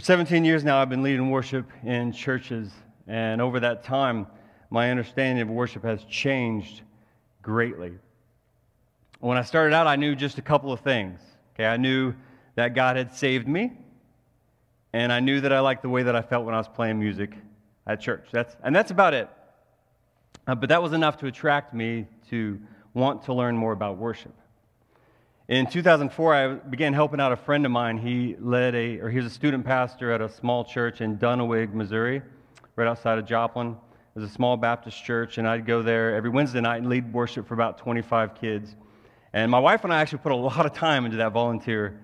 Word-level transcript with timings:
For 0.00 0.04
17 0.04 0.46
years 0.46 0.64
now, 0.64 0.80
I've 0.80 0.88
been 0.88 1.02
leading 1.02 1.28
worship 1.28 1.70
in 1.84 2.10
churches, 2.10 2.70
and 3.06 3.38
over 3.42 3.60
that 3.60 3.84
time, 3.84 4.26
my 4.70 4.90
understanding 4.90 5.42
of 5.42 5.50
worship 5.50 5.84
has 5.84 6.02
changed 6.04 6.80
greatly. 7.42 7.92
When 9.18 9.36
I 9.36 9.42
started 9.42 9.74
out, 9.74 9.86
I 9.86 9.96
knew 9.96 10.16
just 10.16 10.38
a 10.38 10.42
couple 10.42 10.72
of 10.72 10.80
things. 10.80 11.20
Okay, 11.52 11.66
I 11.66 11.76
knew 11.76 12.14
that 12.54 12.74
God 12.74 12.96
had 12.96 13.14
saved 13.14 13.46
me, 13.46 13.72
and 14.94 15.12
I 15.12 15.20
knew 15.20 15.38
that 15.42 15.52
I 15.52 15.60
liked 15.60 15.82
the 15.82 15.90
way 15.90 16.02
that 16.02 16.16
I 16.16 16.22
felt 16.22 16.46
when 16.46 16.54
I 16.54 16.58
was 16.58 16.68
playing 16.68 16.98
music 16.98 17.36
at 17.86 18.00
church. 18.00 18.24
That's, 18.32 18.56
and 18.64 18.74
that's 18.74 18.90
about 18.90 19.12
it. 19.12 19.28
Uh, 20.46 20.54
but 20.54 20.70
that 20.70 20.82
was 20.82 20.94
enough 20.94 21.18
to 21.18 21.26
attract 21.26 21.74
me 21.74 22.06
to 22.30 22.58
want 22.94 23.24
to 23.24 23.34
learn 23.34 23.54
more 23.54 23.72
about 23.72 23.98
worship. 23.98 24.32
In 25.50 25.66
2004, 25.66 26.32
I 26.32 26.54
began 26.54 26.92
helping 26.92 27.18
out 27.18 27.32
a 27.32 27.36
friend 27.36 27.66
of 27.66 27.72
mine. 27.72 27.98
He 27.98 28.36
led 28.38 28.76
a, 28.76 29.00
or 29.00 29.10
he 29.10 29.16
was 29.16 29.26
a 29.26 29.30
student 29.30 29.66
pastor 29.66 30.12
at 30.12 30.20
a 30.20 30.28
small 30.28 30.64
church 30.64 31.00
in 31.00 31.18
Duenweg, 31.18 31.74
Missouri, 31.74 32.22
right 32.76 32.86
outside 32.86 33.18
of 33.18 33.26
Joplin. 33.26 33.70
It 33.70 34.20
was 34.20 34.30
a 34.30 34.32
small 34.32 34.56
Baptist 34.56 35.04
church, 35.04 35.38
and 35.38 35.48
I'd 35.48 35.66
go 35.66 35.82
there 35.82 36.14
every 36.14 36.30
Wednesday 36.30 36.60
night 36.60 36.76
and 36.76 36.88
lead 36.88 37.12
worship 37.12 37.48
for 37.48 37.54
about 37.54 37.78
25 37.78 38.36
kids. 38.36 38.76
And 39.32 39.50
my 39.50 39.58
wife 39.58 39.82
and 39.82 39.92
I 39.92 40.00
actually 40.00 40.18
put 40.18 40.30
a 40.30 40.36
lot 40.36 40.66
of 40.66 40.72
time 40.72 41.04
into 41.04 41.16
that 41.16 41.32
volunteer 41.32 41.98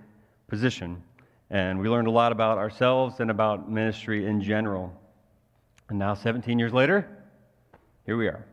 position. 0.49 1.01
And 1.49 1.79
we 1.79 1.89
learned 1.89 2.09
a 2.09 2.11
lot 2.11 2.33
about 2.33 2.59
ourselves 2.59 3.21
and 3.21 3.31
about 3.31 3.71
ministry 3.71 4.27
in 4.27 4.43
general. 4.43 4.93
And 5.89 6.01
now, 6.01 6.15
17 6.15 6.59
years 6.59 6.73
later, 6.73 7.09
here 8.07 8.17
we 8.17 8.27
are. 8.27 8.45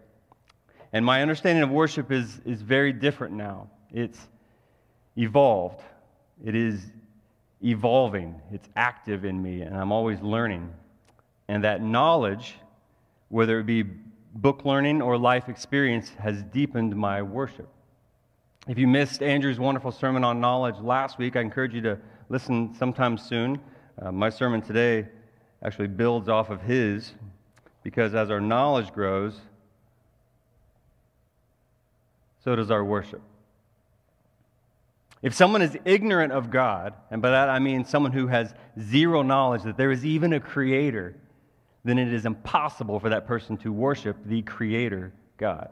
And 0.92 1.04
my 1.04 1.24
understanding 1.24 1.64
of 1.64 1.72
worship 1.72 2.12
is, 2.12 2.40
is 2.46 2.62
very 2.62 2.94
different 2.94 3.34
now. 3.34 3.72
It's 3.92 4.20
evolved, 5.18 5.82
it 6.44 6.56
is 6.56 6.82
evolving, 7.64 8.40
it's 8.52 8.68
active 8.76 9.26
in 9.26 9.42
me, 9.42 9.62
and 9.62 9.76
I'm 9.76 9.92
always 9.92 10.22
learning. 10.22 10.74
And 11.48 11.64
that 11.64 11.82
knowledge, 11.82 12.56
whether 13.30 13.60
it 13.60 13.66
be 13.66 13.84
book 14.36 14.66
learning 14.66 15.02
or 15.02 15.18
life 15.18 15.50
experience, 15.50 16.10
has 16.20 16.44
deepened 16.44 16.96
my 16.96 17.22
worship. 17.22 17.70
If 18.68 18.78
you 18.78 18.88
missed 18.88 19.22
Andrew's 19.22 19.60
wonderful 19.60 19.92
sermon 19.92 20.24
on 20.24 20.40
knowledge 20.40 20.80
last 20.80 21.18
week, 21.18 21.36
I 21.36 21.42
encourage 21.42 21.74
you 21.74 21.82
to 21.82 22.00
listen 22.30 22.74
sometime 22.74 23.18
soon. 23.18 23.60
Uh, 24.02 24.12
my 24.12 24.30
sermon 24.30 24.62
today 24.62 25.08
actually 25.64 25.88
builds 25.88 26.30
off 26.30 26.50
of 26.50 26.62
his 26.62 27.14
because 27.84 28.16
as 28.16 28.32
our 28.32 28.42
knowledge 28.42 28.92
grows, 28.94 29.40
so 32.44 32.56
does 32.56 32.72
our 32.72 32.84
worship. 32.84 33.22
If 35.24 35.34
someone 35.34 35.62
is 35.62 35.78
ignorant 35.86 36.34
of 36.34 36.52
God, 36.52 36.94
and 37.10 37.22
by 37.22 37.32
that 37.32 37.50
I 37.50 37.58
mean 37.58 37.86
someone 37.86 38.12
who 38.12 38.28
has 38.28 38.54
zero 38.78 39.22
knowledge 39.22 39.64
that 39.64 39.78
there 39.78 39.90
is 39.90 40.06
even 40.06 40.34
a 40.34 40.40
creator, 40.42 41.16
then 41.86 41.98
it 41.98 42.14
is 42.14 42.26
impossible 42.26 43.00
for 43.00 43.10
that 43.10 43.26
person 43.26 43.56
to 43.58 43.72
worship 43.72 44.18
the 44.26 44.42
creator 44.42 45.14
God. 45.38 45.70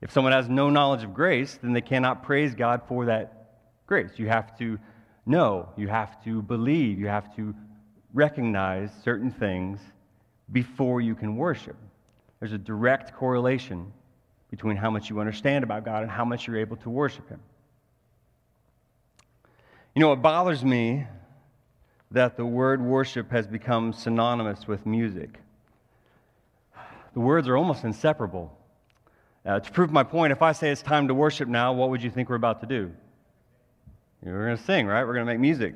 If 0.00 0.10
someone 0.10 0.32
has 0.32 0.48
no 0.48 0.70
knowledge 0.70 1.04
of 1.04 1.12
grace, 1.12 1.58
then 1.62 1.74
they 1.74 1.82
cannot 1.82 2.22
praise 2.22 2.54
God 2.54 2.80
for 2.88 3.04
that 3.04 3.60
grace. 3.86 4.12
You 4.16 4.28
have 4.28 4.56
to 4.58 4.78
know, 5.26 5.68
you 5.76 5.88
have 5.88 6.22
to 6.24 6.40
believe, 6.40 6.98
you 6.98 7.08
have 7.08 7.36
to 7.36 7.54
recognize 8.14 8.90
certain 9.04 9.30
things 9.30 9.80
before 10.50 11.02
you 11.02 11.14
can 11.14 11.36
worship. 11.36 11.76
There's 12.40 12.52
a 12.52 12.58
direct 12.58 13.14
correlation 13.14 13.92
between 14.50 14.76
how 14.76 14.90
much 14.90 15.10
you 15.10 15.20
understand 15.20 15.62
about 15.62 15.84
God 15.84 16.02
and 16.02 16.10
how 16.10 16.24
much 16.24 16.46
you're 16.46 16.58
able 16.58 16.76
to 16.78 16.90
worship 16.90 17.28
Him. 17.28 17.40
You 19.94 20.00
know, 20.00 20.12
it 20.12 20.16
bothers 20.16 20.64
me 20.64 21.06
that 22.10 22.36
the 22.36 22.46
word 22.46 22.80
worship 22.80 23.30
has 23.30 23.46
become 23.46 23.92
synonymous 23.92 24.66
with 24.66 24.86
music. 24.86 25.38
The 27.14 27.20
words 27.20 27.46
are 27.48 27.56
almost 27.56 27.84
inseparable. 27.84 28.56
Uh, 29.44 29.60
to 29.60 29.70
prove 29.70 29.90
my 29.90 30.02
point, 30.02 30.32
if 30.32 30.40
I 30.40 30.52
say 30.52 30.70
it's 30.70 30.82
time 30.82 31.08
to 31.08 31.14
worship 31.14 31.48
now, 31.48 31.72
what 31.72 31.90
would 31.90 32.02
you 32.02 32.10
think 32.10 32.28
we're 32.28 32.36
about 32.36 32.60
to 32.60 32.66
do? 32.66 32.90
We're 34.22 34.46
going 34.46 34.56
to 34.56 34.62
sing, 34.62 34.86
right? 34.86 35.04
We're 35.04 35.14
going 35.14 35.26
to 35.26 35.32
make 35.32 35.40
music. 35.40 35.74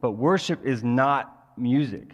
But 0.00 0.12
worship 0.12 0.64
is 0.64 0.84
not 0.84 1.52
music. 1.56 2.12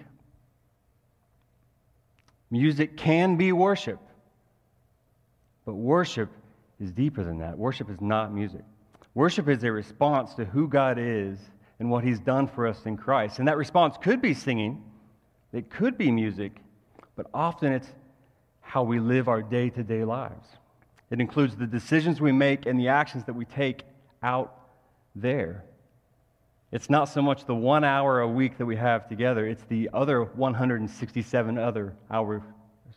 Music 2.50 2.97
can 2.97 3.37
be 3.37 3.50
worship, 3.50 3.99
but 5.66 5.75
worship 5.75 6.31
is 6.78 6.93
deeper 6.93 7.25
than 7.25 7.38
that. 7.38 7.59
Worship 7.59 7.91
is 7.91 8.00
not 8.00 8.33
music. 8.33 8.62
Worship 9.14 9.48
is 9.48 9.62
a 9.62 9.70
response 9.70 10.34
to 10.34 10.44
who 10.44 10.69
God 10.69 10.98
is 10.98 11.38
and 11.78 11.91
what 11.91 12.04
He's 12.04 12.19
done 12.19 12.48
for 12.48 12.66
us 12.66 12.84
in 12.84 12.97
Christ. 12.97 13.38
And 13.38 13.48
that 13.48 13.56
response 13.56 13.97
could 14.00 14.20
be 14.20 14.34
singing, 14.34 14.82
it 15.52 15.70
could 15.70 15.97
be 15.97 16.10
music, 16.10 16.56
but 17.14 17.26
often 17.32 17.72
it's 17.72 17.88
how 18.60 18.82
we 18.82 18.98
live 18.98 19.28
our 19.28 19.42
day 19.42 19.70
to 19.70 19.82
day 19.84 20.04
lives. 20.04 20.48
It 21.10 21.20
includes 21.20 21.56
the 21.56 21.66
decisions 21.66 22.20
we 22.20 22.32
make 22.32 22.66
and 22.66 22.78
the 22.78 22.88
actions 22.88 23.24
that 23.26 23.34
we 23.34 23.44
take 23.44 23.84
out 24.22 24.56
there. 25.14 25.64
It's 26.72 26.91
not 26.91 27.04
so 27.04 27.22
much 27.22 27.44
the 27.44 27.54
one 27.54 27.84
hour 27.84 28.20
a 28.20 28.26
week 28.28 28.58
that 28.58 28.66
we 28.66 28.74
have 28.74 29.08
together, 29.08 29.47
it's 29.47 29.62
the 29.69 29.91
other 29.92 30.24
167 30.24 31.56
other 31.56 31.94
hours, 32.10 32.42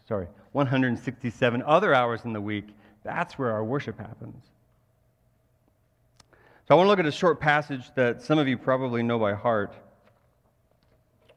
sorry, 0.08 0.28
167 0.54 1.62
other 1.62 1.94
hours 1.94 2.22
in 2.26 2.34
the 2.34 2.42
week. 2.42 2.70
That's 3.04 3.38
where 3.38 3.52
our 3.52 3.64
worship 3.64 4.00
happens. 4.00 4.44
So 6.68 6.76
I 6.76 6.76
want 6.76 6.88
to 6.88 6.90
look 6.90 7.00
at 7.00 7.06
a 7.06 7.14
short 7.14 7.40
passage 7.40 7.90
that 7.96 8.22
some 8.22 8.38
of 8.40 8.46
you 8.50 8.58
probably 8.58 9.02
know 9.02 9.18
by 9.18 9.34
heart. 9.34 9.74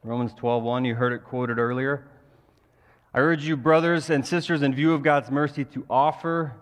Romans 0.03 0.33
12:1, 0.33 0.83
you 0.83 0.93
heard 0.93 1.13
it 1.13 1.23
quoted 1.23 1.57
earlier. 1.57 2.05
I 3.13 3.19
urge 3.19 3.45
you, 3.45 3.55
brothers 3.55 4.09
and 4.09 4.27
sisters, 4.27 4.61
in 4.61 4.75
view 4.75 4.93
of 4.93 5.03
God's 5.03 5.31
mercy, 5.31 5.63
to 5.63 5.85
offer 5.89 6.57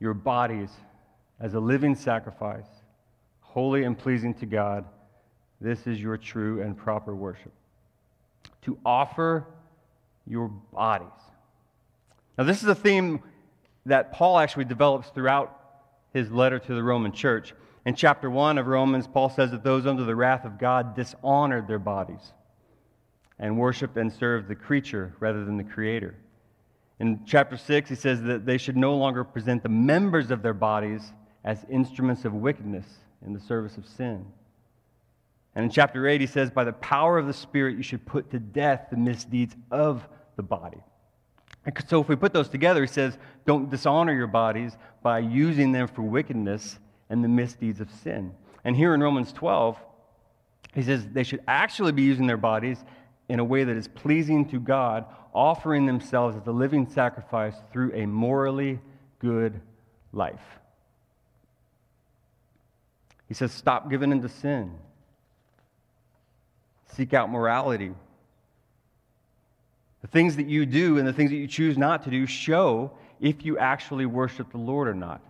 your 0.00 0.12
bodies 0.12 0.68
as 1.40 1.54
a 1.54 1.60
living 1.60 1.94
sacrifice, 1.94 2.66
holy 3.40 3.84
and 3.84 3.98
pleasing 3.98 4.34
to 4.34 4.44
God. 4.44 4.84
This 5.58 5.86
is 5.86 5.98
your 5.98 6.18
true 6.18 6.60
and 6.60 6.76
proper 6.76 7.16
worship. 7.16 7.52
To 8.64 8.76
offer 8.84 9.46
your 10.26 10.48
bodies. 10.48 11.08
Now, 12.36 12.44
this 12.44 12.62
is 12.62 12.68
a 12.68 12.74
theme 12.74 13.22
that 13.86 14.12
Paul 14.12 14.38
actually 14.38 14.66
develops 14.66 15.08
throughout 15.08 15.58
his 16.12 16.30
letter 16.30 16.58
to 16.58 16.74
the 16.74 16.82
Roman 16.82 17.12
church. 17.12 17.54
In 17.86 17.94
chapter 17.94 18.28
1 18.28 18.58
of 18.58 18.66
Romans, 18.66 19.06
Paul 19.06 19.30
says 19.30 19.50
that 19.52 19.64
those 19.64 19.86
under 19.86 20.04
the 20.04 20.14
wrath 20.14 20.44
of 20.44 20.58
God 20.58 20.94
dishonored 20.94 21.66
their 21.66 21.78
bodies 21.78 22.32
and 23.38 23.58
worshiped 23.58 23.96
and 23.96 24.12
served 24.12 24.48
the 24.48 24.54
creature 24.54 25.14
rather 25.18 25.44
than 25.44 25.56
the 25.56 25.64
creator. 25.64 26.14
In 26.98 27.20
chapter 27.24 27.56
6, 27.56 27.88
he 27.88 27.94
says 27.94 28.22
that 28.22 28.44
they 28.44 28.58
should 28.58 28.76
no 28.76 28.94
longer 28.94 29.24
present 29.24 29.62
the 29.62 29.70
members 29.70 30.30
of 30.30 30.42
their 30.42 30.52
bodies 30.52 31.12
as 31.44 31.64
instruments 31.70 32.26
of 32.26 32.34
wickedness 32.34 32.84
in 33.24 33.32
the 33.32 33.40
service 33.40 33.78
of 33.78 33.86
sin. 33.86 34.26
And 35.54 35.64
in 35.64 35.70
chapter 35.70 36.06
8, 36.06 36.20
he 36.20 36.26
says, 36.26 36.50
By 36.50 36.64
the 36.64 36.74
power 36.74 37.16
of 37.16 37.26
the 37.26 37.32
Spirit, 37.32 37.78
you 37.78 37.82
should 37.82 38.04
put 38.04 38.30
to 38.30 38.38
death 38.38 38.88
the 38.90 38.98
misdeeds 38.98 39.56
of 39.70 40.06
the 40.36 40.42
body. 40.42 40.82
And 41.64 41.74
so 41.88 42.02
if 42.02 42.08
we 42.08 42.16
put 42.16 42.34
those 42.34 42.50
together, 42.50 42.82
he 42.82 42.86
says, 42.86 43.16
Don't 43.46 43.70
dishonor 43.70 44.12
your 44.12 44.26
bodies 44.26 44.76
by 45.02 45.20
using 45.20 45.72
them 45.72 45.88
for 45.88 46.02
wickedness 46.02 46.78
and 47.10 47.22
the 47.22 47.28
misdeeds 47.28 47.80
of 47.80 47.90
sin. 48.02 48.32
And 48.64 48.76
here 48.76 48.94
in 48.94 49.02
Romans 49.02 49.32
12, 49.32 49.76
he 50.74 50.82
says 50.82 51.06
they 51.08 51.24
should 51.24 51.42
actually 51.46 51.92
be 51.92 52.02
using 52.02 52.26
their 52.26 52.36
bodies 52.36 52.78
in 53.28 53.40
a 53.40 53.44
way 53.44 53.64
that 53.64 53.76
is 53.76 53.88
pleasing 53.88 54.48
to 54.50 54.58
God, 54.58 55.04
offering 55.34 55.86
themselves 55.86 56.36
as 56.36 56.46
a 56.46 56.52
living 56.52 56.88
sacrifice 56.88 57.54
through 57.72 57.92
a 57.94 58.06
morally 58.06 58.80
good 59.18 59.60
life. 60.12 60.40
He 63.28 63.34
says, 63.34 63.52
Stop 63.52 63.90
giving 63.90 64.12
into 64.12 64.28
sin. 64.28 64.72
Seek 66.94 67.14
out 67.14 67.30
morality. 67.30 67.92
The 70.02 70.08
things 70.08 70.36
that 70.36 70.46
you 70.46 70.66
do 70.66 70.98
and 70.98 71.06
the 71.06 71.12
things 71.12 71.30
that 71.30 71.36
you 71.36 71.46
choose 71.46 71.76
not 71.76 72.04
to 72.04 72.10
do 72.10 72.26
show 72.26 72.92
if 73.20 73.44
you 73.44 73.58
actually 73.58 74.06
worship 74.06 74.50
the 74.50 74.58
Lord 74.58 74.88
or 74.88 74.94
not. 74.94 75.20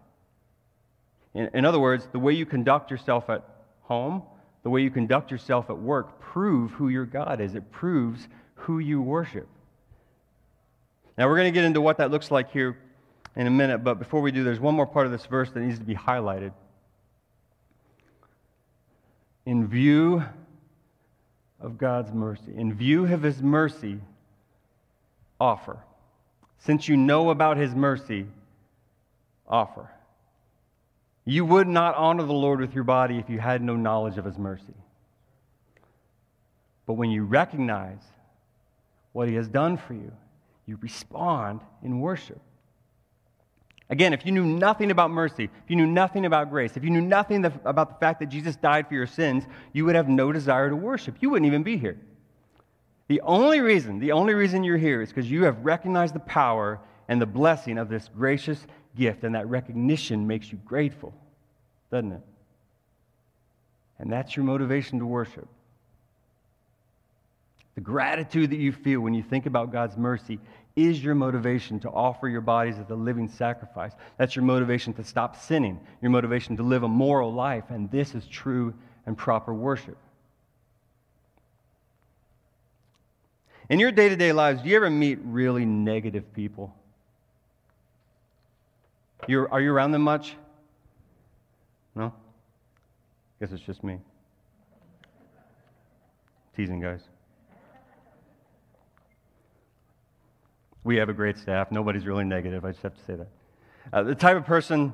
In, 1.35 1.51
in 1.55 1.65
other 1.65 1.79
words, 1.79 2.09
the 2.13 2.19
way 2.19 2.33
you 2.33 2.47
conduct 2.47 2.91
yourself 2.91 3.31
at 3.31 3.45
home, 3.83 4.23
the 4.63 4.71
way 4.71 4.83
you 4.83 4.91
conduct 4.91 5.31
yourself 5.31 5.71
at 5.71 5.79
work 5.79 6.21
prove 6.21 6.71
who 6.73 6.89
your 6.89 7.07
God 7.07 7.41
is. 7.41 7.55
It 7.55 7.71
proves 7.73 8.29
who 8.55 8.79
you 8.79 9.01
worship. 9.01 9.49
Now, 11.17 11.29
we're 11.29 11.37
going 11.37 11.53
to 11.53 11.55
get 11.55 11.65
into 11.65 11.81
what 11.81 11.99
that 11.99 12.11
looks 12.11 12.31
like 12.31 12.51
here 12.51 12.79
in 13.37 13.47
a 13.47 13.51
minute, 13.51 13.85
but 13.85 13.99
before 13.99 14.21
we 14.21 14.33
do, 14.33 14.45
there's 14.45 14.61
one 14.61 14.75
more 14.75 14.87
part 14.87 15.07
of 15.07 15.13
this 15.13 15.27
verse 15.27 15.51
that 15.51 15.61
needs 15.61 15.79
to 15.79 15.85
be 15.85 15.95
highlighted. 15.95 16.53
In 19.47 19.67
view 19.67 20.23
of 21.61 21.79
God's 21.79 22.13
mercy, 22.13 22.53
in 22.57 22.75
view 22.75 23.13
of 23.13 23.23
His 23.23 23.43
mercy, 23.43 23.99
offer. 25.41 25.79
Since 26.59 26.89
you 26.89 26.97
know 26.97 27.31
about 27.31 27.57
His 27.57 27.75
mercy, 27.75 28.27
offer. 29.47 29.91
You 31.25 31.45
would 31.45 31.69
not 31.69 31.95
honor 31.95 32.25
the 32.25 32.33
Lord 32.33 32.61
with 32.61 32.75
your 32.75 32.85
body 32.85 33.19
if 33.19 33.29
you 33.29 33.39
had 33.39 33.63
no 33.63 33.77
knowledge 33.77 34.19
of 34.19 34.25
his 34.25 34.39
mercy. 34.39 34.75
But 36.91 36.95
when 36.95 37.11
you 37.11 37.25
recognize 37.25 38.03
what 39.13 39.29
He 39.29 39.37
has 39.37 39.47
done 39.47 39.77
for 39.77 39.95
you, 39.95 40.11
you 40.67 40.77
respond 40.81 41.61
in 41.85 42.01
worship. 42.01 42.41
Again, 43.89 44.13
if 44.13 44.27
you 44.27 44.33
knew 44.33 44.45
nothing 44.45 44.91
about 44.91 45.11
mercy, 45.11 45.45
if 45.45 45.69
you 45.69 45.77
knew 45.77 45.87
nothing 45.87 46.27
about 46.27 46.51
grace, 46.51 46.77
if 46.77 46.83
you 46.83 46.91
knew 46.91 47.01
nothing 47.01 47.45
about 47.45 47.91
the 47.91 47.97
fact 48.05 48.19
that 48.19 48.27
Jesus 48.27 48.57
died 48.57 48.89
for 48.89 48.95
your 48.95 49.07
sins, 49.07 49.45
you 49.73 49.85
would 49.85 49.95
have 49.95 50.09
no 50.09 50.33
desire 50.33 50.69
to 50.69 50.75
worship. 50.75 51.17
You 51.21 51.31
wouldn't 51.31 51.47
even 51.47 51.63
be 51.63 51.77
here. 51.77 51.97
The 53.09 53.21
only 53.23 53.61
reason, 53.61 53.99
the 53.99 54.11
only 54.11 54.35
reason 54.35 54.65
you're 54.65 54.77
here 54.77 55.03
is 55.03 55.11
because 55.11 55.31
you 55.31 55.45
have 55.45 55.65
recognized 55.65 56.15
the 56.15 56.21
power 56.21 56.81
and 57.11 57.21
the 57.21 57.27
blessing 57.27 57.77
of 57.77 57.89
this 57.89 58.09
gracious 58.17 58.65
gift, 58.97 59.25
and 59.25 59.35
that 59.35 59.49
recognition 59.49 60.29
makes 60.29 60.53
you 60.53 60.59
grateful, 60.65 61.13
doesn't 61.91 62.13
it? 62.13 62.23
And 63.99 64.13
that's 64.13 64.37
your 64.37 64.45
motivation 64.45 65.01
to 65.01 65.07
worship. 65.07 65.49
The 67.75 67.81
gratitude 67.81 68.51
that 68.51 68.61
you 68.61 68.71
feel 68.71 69.01
when 69.01 69.13
you 69.13 69.25
think 69.25 69.47
about 69.47 69.73
God's 69.73 69.97
mercy 69.97 70.39
is 70.77 71.03
your 71.03 71.17
motivation 71.17 71.81
to 71.81 71.91
offer 71.91 72.29
your 72.29 72.43
bodies 72.43 72.79
as 72.79 72.89
a 72.91 72.95
living 72.95 73.29
sacrifice. 73.29 73.93
That's 74.17 74.37
your 74.37 74.45
motivation 74.45 74.93
to 74.95 75.03
stop 75.03 75.35
sinning, 75.35 75.81
your 76.01 76.13
motivation 76.13 76.57
to 76.59 76.63
live 76.63 76.85
a 76.85 76.89
moral 76.89 77.33
life, 77.33 77.65
and 77.71 77.91
this 77.91 78.15
is 78.15 78.25
true 78.29 78.73
and 79.05 79.19
proper 79.19 79.53
worship. 79.53 79.99
In 83.69 83.81
your 83.81 83.91
day 83.91 84.09
to 84.09 84.17
day 84.17 84.33
lives, 84.33 84.63
do 84.63 84.69
you 84.69 84.77
ever 84.77 84.91
meet 84.91 85.19
really 85.25 85.65
negative 85.65 86.33
people? 86.33 86.73
You're, 89.27 89.51
are 89.53 89.61
you 89.61 89.73
around 89.73 89.93
them 89.93 90.03
much? 90.03 90.37
No? 91.95 92.13
Guess 93.41 93.53
it's 93.53 93.63
just 93.63 93.85
me. 93.85 93.99
Teasing, 96.57 96.81
guys. 96.81 97.01
We 100.83 100.97
have 100.97 101.09
a 101.09 101.13
great 101.13 101.39
staff. 101.39 101.71
Nobody's 101.71 102.07
really 102.07 102.25
negative. 102.25 102.65
I 102.65 102.73
just 102.73 102.83
have 102.83 102.95
to 102.95 103.05
say 103.05 103.15
that. 103.15 103.29
Uh, 103.93 104.03
the 104.03 104.15
type 104.15 104.37
of 104.37 104.45
person, 104.45 104.93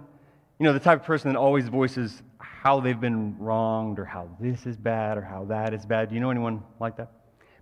you 0.59 0.65
know, 0.65 0.73
the 0.73 0.81
type 0.81 1.01
of 1.01 1.07
person 1.07 1.33
that 1.33 1.39
always 1.39 1.69
voices 1.69 2.23
how 2.39 2.81
they've 2.81 3.01
been 3.01 3.37
wronged 3.39 3.99
or 3.99 4.05
how 4.05 4.29
this 4.41 4.67
is 4.67 4.77
bad 4.77 5.17
or 5.17 5.23
how 5.23 5.45
that 5.45 5.73
is 5.73 5.87
bad. 5.87 6.09
Do 6.09 6.15
you 6.15 6.21
know 6.21 6.31
anyone 6.31 6.63
like 6.81 6.97
that? 6.97 7.13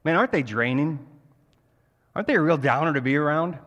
Man, 0.04 0.16
aren't 0.16 0.32
they 0.32 0.42
draining? 0.42 0.98
Aren't 2.14 2.28
they 2.28 2.34
a 2.34 2.40
real 2.40 2.56
downer 2.56 2.92
to 2.94 3.00
be 3.00 3.16
around? 3.16 3.58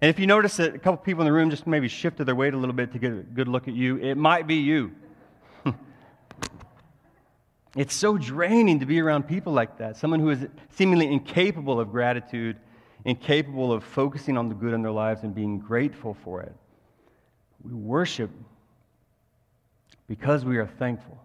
And 0.00 0.08
if 0.08 0.18
you 0.18 0.26
notice 0.26 0.56
that 0.58 0.74
a 0.74 0.78
couple 0.78 0.98
people 0.98 1.22
in 1.22 1.26
the 1.26 1.32
room 1.32 1.50
just 1.50 1.66
maybe 1.66 1.88
shifted 1.88 2.24
their 2.24 2.34
weight 2.34 2.54
a 2.54 2.56
little 2.56 2.74
bit 2.74 2.92
to 2.92 2.98
get 2.98 3.12
a 3.12 3.16
good 3.16 3.48
look 3.48 3.66
at 3.68 3.74
you, 3.74 3.96
it 3.96 4.14
might 4.16 4.46
be 4.46 4.56
you. 4.56 4.92
it's 7.76 7.94
so 7.94 8.16
draining 8.16 8.80
to 8.80 8.86
be 8.86 9.00
around 9.00 9.24
people 9.24 9.52
like 9.52 9.78
that. 9.78 9.96
Someone 9.96 10.20
who 10.20 10.30
is 10.30 10.46
seemingly 10.70 11.12
incapable 11.12 11.80
of 11.80 11.90
gratitude 11.90 12.56
incapable 13.04 13.72
of 13.72 13.84
focusing 13.84 14.36
on 14.36 14.48
the 14.48 14.54
good 14.54 14.74
in 14.74 14.82
their 14.82 14.92
lives 14.92 15.22
and 15.22 15.34
being 15.34 15.58
grateful 15.58 16.16
for 16.24 16.42
it. 16.42 16.54
We 17.64 17.72
worship 17.72 18.30
because 20.06 20.44
we 20.44 20.58
are 20.58 20.66
thankful. 20.66 21.18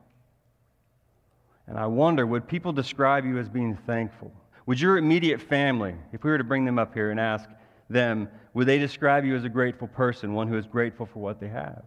And 1.67 1.77
I 1.77 1.87
wonder 1.87 2.25
would 2.25 2.47
people 2.47 2.71
describe 2.71 3.25
you 3.25 3.37
as 3.37 3.49
being 3.49 3.77
thankful? 3.85 4.31
Would 4.65 4.79
your 4.79 4.97
immediate 4.97 5.41
family, 5.41 5.95
if 6.13 6.23
we 6.23 6.31
were 6.31 6.37
to 6.37 6.43
bring 6.43 6.65
them 6.65 6.79
up 6.79 6.93
here 6.93 7.11
and 7.11 7.19
ask 7.19 7.49
them, 7.93 8.27
would 8.53 8.67
they 8.67 8.79
describe 8.79 9.25
you 9.25 9.35
as 9.35 9.43
a 9.43 9.49
grateful 9.49 9.87
person, 9.87 10.33
one 10.33 10.47
who 10.47 10.57
is 10.57 10.65
grateful 10.65 11.05
for 11.05 11.19
what 11.19 11.39
they 11.39 11.47
have? 11.47 11.83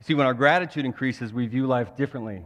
You 0.00 0.04
see, 0.04 0.14
when 0.14 0.26
our 0.26 0.34
gratitude 0.34 0.84
increases, 0.84 1.32
we 1.32 1.46
view 1.46 1.66
life 1.66 1.96
differently. 1.96 2.44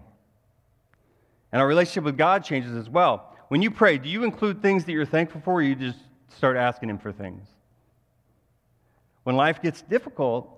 And 1.50 1.60
our 1.60 1.66
relationship 1.66 2.04
with 2.04 2.16
God 2.16 2.44
changes 2.44 2.74
as 2.76 2.88
well. 2.88 3.36
When 3.48 3.60
you 3.60 3.70
pray, 3.70 3.98
do 3.98 4.08
you 4.08 4.24
include 4.24 4.62
things 4.62 4.84
that 4.84 4.92
you're 4.92 5.04
thankful 5.04 5.42
for, 5.42 5.54
or 5.54 5.62
you 5.62 5.74
just 5.74 5.98
start 6.34 6.56
asking 6.56 6.88
Him 6.88 6.98
for 6.98 7.12
things? 7.12 7.46
When 9.24 9.36
life 9.36 9.60
gets 9.60 9.82
difficult, 9.82 10.48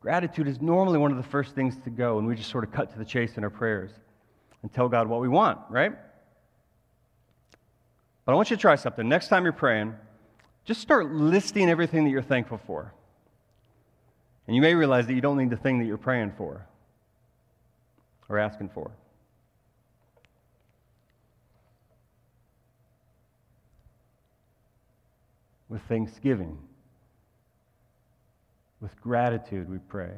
gratitude 0.00 0.48
is 0.48 0.60
normally 0.60 0.98
one 0.98 1.12
of 1.12 1.16
the 1.16 1.22
first 1.22 1.54
things 1.54 1.76
to 1.84 1.90
go, 1.90 2.18
and 2.18 2.26
we 2.26 2.34
just 2.34 2.50
sort 2.50 2.64
of 2.64 2.72
cut 2.72 2.90
to 2.92 2.98
the 2.98 3.04
chase 3.04 3.36
in 3.36 3.44
our 3.44 3.50
prayers 3.50 3.92
and 4.62 4.72
tell 4.72 4.88
God 4.88 5.08
what 5.08 5.20
we 5.20 5.28
want, 5.28 5.60
right? 5.70 5.92
But 8.24 8.32
I 8.32 8.34
want 8.34 8.50
you 8.50 8.56
to 8.56 8.60
try 8.60 8.76
something. 8.76 9.08
Next 9.08 9.28
time 9.28 9.44
you're 9.44 9.52
praying, 9.52 9.94
just 10.64 10.80
start 10.80 11.10
listing 11.10 11.68
everything 11.68 12.04
that 12.04 12.10
you're 12.10 12.22
thankful 12.22 12.58
for. 12.66 12.92
And 14.46 14.54
you 14.56 14.62
may 14.62 14.74
realize 14.74 15.06
that 15.06 15.14
you 15.14 15.20
don't 15.20 15.36
need 15.36 15.50
the 15.50 15.56
thing 15.56 15.78
that 15.78 15.86
you're 15.86 15.98
praying 15.98 16.32
for 16.36 16.66
or 18.28 18.38
asking 18.38 18.70
for. 18.70 18.90
with 25.74 25.82
thanksgiving. 25.88 26.56
With 28.80 28.98
gratitude, 29.00 29.68
we 29.68 29.78
pray. 29.78 30.12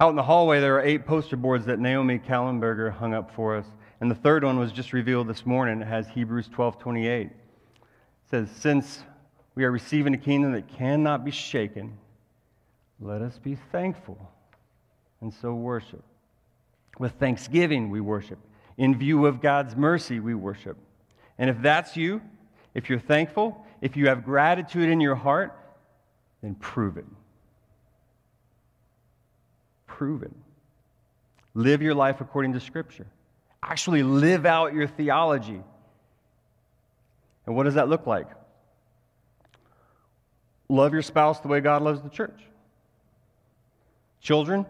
Out 0.00 0.08
in 0.10 0.16
the 0.16 0.22
hallway, 0.22 0.60
there 0.60 0.76
are 0.76 0.82
eight 0.82 1.04
poster 1.04 1.36
boards 1.36 1.66
that 1.66 1.78
Naomi 1.78 2.18
Kallenberger 2.18 2.90
hung 2.90 3.12
up 3.12 3.34
for 3.34 3.56
us. 3.56 3.66
And 4.00 4.10
the 4.10 4.14
third 4.14 4.44
one 4.44 4.58
was 4.58 4.70
just 4.70 4.92
revealed 4.92 5.26
this 5.26 5.44
morning. 5.44 5.82
It 5.82 5.86
has 5.86 6.06
Hebrews 6.08 6.48
12 6.48 6.78
28. 6.78 7.26
It 7.26 7.32
says, 8.30 8.48
Since 8.50 9.02
we 9.54 9.64
are 9.64 9.72
receiving 9.72 10.14
a 10.14 10.18
kingdom 10.18 10.52
that 10.52 10.68
cannot 10.68 11.24
be 11.24 11.32
shaken, 11.32 11.98
let 13.00 13.22
us 13.22 13.38
be 13.38 13.56
thankful 13.72 14.18
and 15.20 15.32
so 15.32 15.54
worship. 15.54 16.04
With 16.98 17.12
thanksgiving, 17.12 17.90
we 17.90 18.00
worship. 18.00 18.38
In 18.76 18.96
view 18.96 19.26
of 19.26 19.40
God's 19.40 19.74
mercy, 19.74 20.20
we 20.20 20.34
worship. 20.34 20.76
And 21.38 21.50
if 21.50 21.60
that's 21.60 21.96
you, 21.96 22.20
if 22.74 22.88
you're 22.88 23.00
thankful, 23.00 23.64
if 23.80 23.96
you 23.96 24.08
have 24.08 24.24
gratitude 24.24 24.88
in 24.88 25.00
your 25.00 25.14
heart, 25.14 25.56
then 26.42 26.54
prove 26.54 26.96
it. 26.96 27.06
Prove 29.86 30.22
it. 30.22 30.32
Live 31.54 31.82
your 31.82 31.94
life 31.94 32.20
according 32.20 32.52
to 32.52 32.60
Scripture. 32.60 33.06
Actually, 33.62 34.02
live 34.02 34.46
out 34.46 34.74
your 34.74 34.86
theology. 34.86 35.60
And 37.46 37.56
what 37.56 37.64
does 37.64 37.74
that 37.74 37.88
look 37.88 38.06
like? 38.06 38.28
Love 40.68 40.92
your 40.92 41.02
spouse 41.02 41.40
the 41.40 41.48
way 41.48 41.60
God 41.60 41.82
loves 41.82 42.02
the 42.02 42.10
church. 42.10 42.40
Children, 44.20 44.66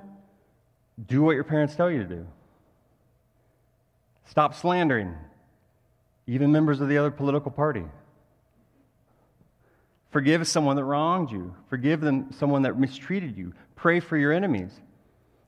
do 1.07 1.23
what 1.23 1.35
your 1.35 1.45
parents 1.45 1.75
tell 1.75 1.91
you 1.91 1.99
to 1.99 2.09
do. 2.09 2.27
Stop 4.27 4.55
slandering 4.55 5.15
even 6.29 6.53
members 6.53 6.81
of 6.81 6.89
the 6.89 6.99
other 6.99 7.11
political 7.11 7.51
party. 7.51 7.85
Forgive 10.11 10.47
someone 10.47 10.77
that 10.77 10.85
wronged 10.85 11.31
you. 11.31 11.55
Forgive 11.69 12.01
them, 12.01 12.31
someone 12.33 12.63
that 12.63 12.79
mistreated 12.79 13.37
you. 13.37 13.55
Pray 13.77 13.99
for 13.99 14.17
your 14.17 14.33
enemies. 14.33 14.71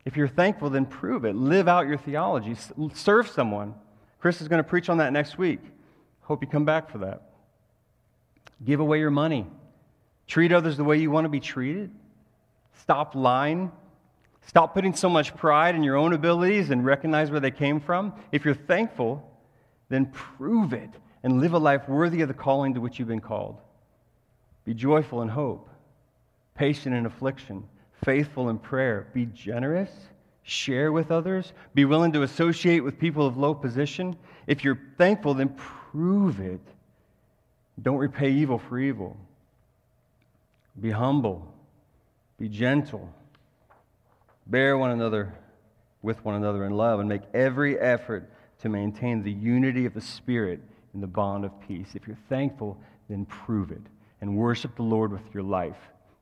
If 0.05 0.17
you're 0.17 0.29
thankful, 0.29 0.71
then 0.71 0.87
prove 0.87 1.25
it. 1.25 1.35
Live 1.35 1.69
out 1.69 1.87
your 1.87 1.99
theology. 1.99 2.57
Serve 2.95 3.29
someone. 3.29 3.75
Chris 4.19 4.41
is 4.41 4.49
going 4.49 4.63
to 4.63 4.69
preach 4.69 4.89
on 4.89 4.99
that 4.99 5.13
next 5.13 5.39
week. 5.39 5.61
Hope 6.23 6.43
you 6.43 6.49
come 6.49 6.65
back 6.65 6.91
for 6.91 6.99
that. 6.99 7.23
Give 8.65 8.81
away 8.81 8.99
your 8.99 9.11
money. 9.11 9.47
Treat 10.27 10.53
others 10.53 10.77
the 10.77 10.85
way 10.85 10.99
you 10.99 11.11
want 11.11 11.25
to 11.25 11.31
be 11.31 11.41
treated. 11.41 11.91
Stop 12.75 13.15
lying. 13.15 13.73
Stop 14.47 14.75
putting 14.75 14.95
so 14.95 15.09
much 15.09 15.35
pride 15.37 15.75
in 15.75 15.83
your 15.83 15.97
own 15.97 16.13
abilities 16.13 16.71
and 16.71 16.85
recognize 16.85 17.31
where 17.31 17.41
they 17.41 17.51
came 17.51 17.81
from. 17.81 18.13
If 18.33 18.45
you're 18.45 18.55
thankful, 18.55 19.29
then 19.89 20.07
prove 20.07 20.73
it 20.73 20.91
and 21.23 21.41
live 21.41 21.53
a 21.53 21.59
life 21.59 21.89
worthy 21.89 22.23
of 22.23 22.29
the 22.29 22.35
calling 22.35 22.75
to 22.75 22.81
which 22.81 22.99
you've 22.99 23.09
been 23.09 23.21
called. 23.21 23.59
Be 24.65 24.73
joyful 24.73 25.23
in 25.23 25.29
hope, 25.29 25.69
patient 26.55 26.95
in 26.95 27.07
affliction, 27.07 27.65
faithful 28.05 28.49
in 28.49 28.59
prayer. 28.59 29.09
Be 29.13 29.27
generous, 29.27 29.91
share 30.43 30.93
with 30.93 31.11
others, 31.11 31.53
be 31.75 31.85
willing 31.85 32.13
to 32.13 32.23
associate 32.23 32.81
with 32.81 32.99
people 32.99 33.27
of 33.27 33.37
low 33.37 33.55
position. 33.55 34.17
If 34.47 34.65
you're 34.65 34.81
thankful, 34.99 35.35
then 35.35 35.51
prove 35.51 36.41
it. 36.41 36.61
Don't 37.81 37.99
repay 37.99 38.31
evil 38.31 38.59
for 38.59 38.79
evil. 38.79 39.17
Be 40.81 40.91
humble, 40.91 41.53
be 42.39 42.49
gentle, 42.49 43.13
bear 44.47 44.79
one 44.79 44.91
another 44.91 45.35
with 46.03 46.25
one 46.25 46.35
another 46.35 46.65
in 46.65 46.73
love, 46.73 47.01
and 47.01 47.09
make 47.09 47.23
every 47.35 47.79
effort 47.79 48.31
to 48.61 48.69
maintain 48.69 49.23
the 49.23 49.33
unity 49.33 49.85
of 49.85 49.95
the 49.95 50.01
Spirit 50.01 50.61
in 50.95 51.01
the 51.01 51.07
bond 51.07 51.45
of 51.45 51.53
peace. 51.67 51.89
If 51.95 52.07
you're 52.07 52.19
thankful, 52.29 52.79
then 53.09 53.27
prove 53.27 53.71
it 53.71 53.83
and 54.21 54.37
worship 54.37 54.77
the 54.77 54.83
Lord 54.83 55.13
with 55.13 55.23
your 55.35 55.43
life. 55.43 55.77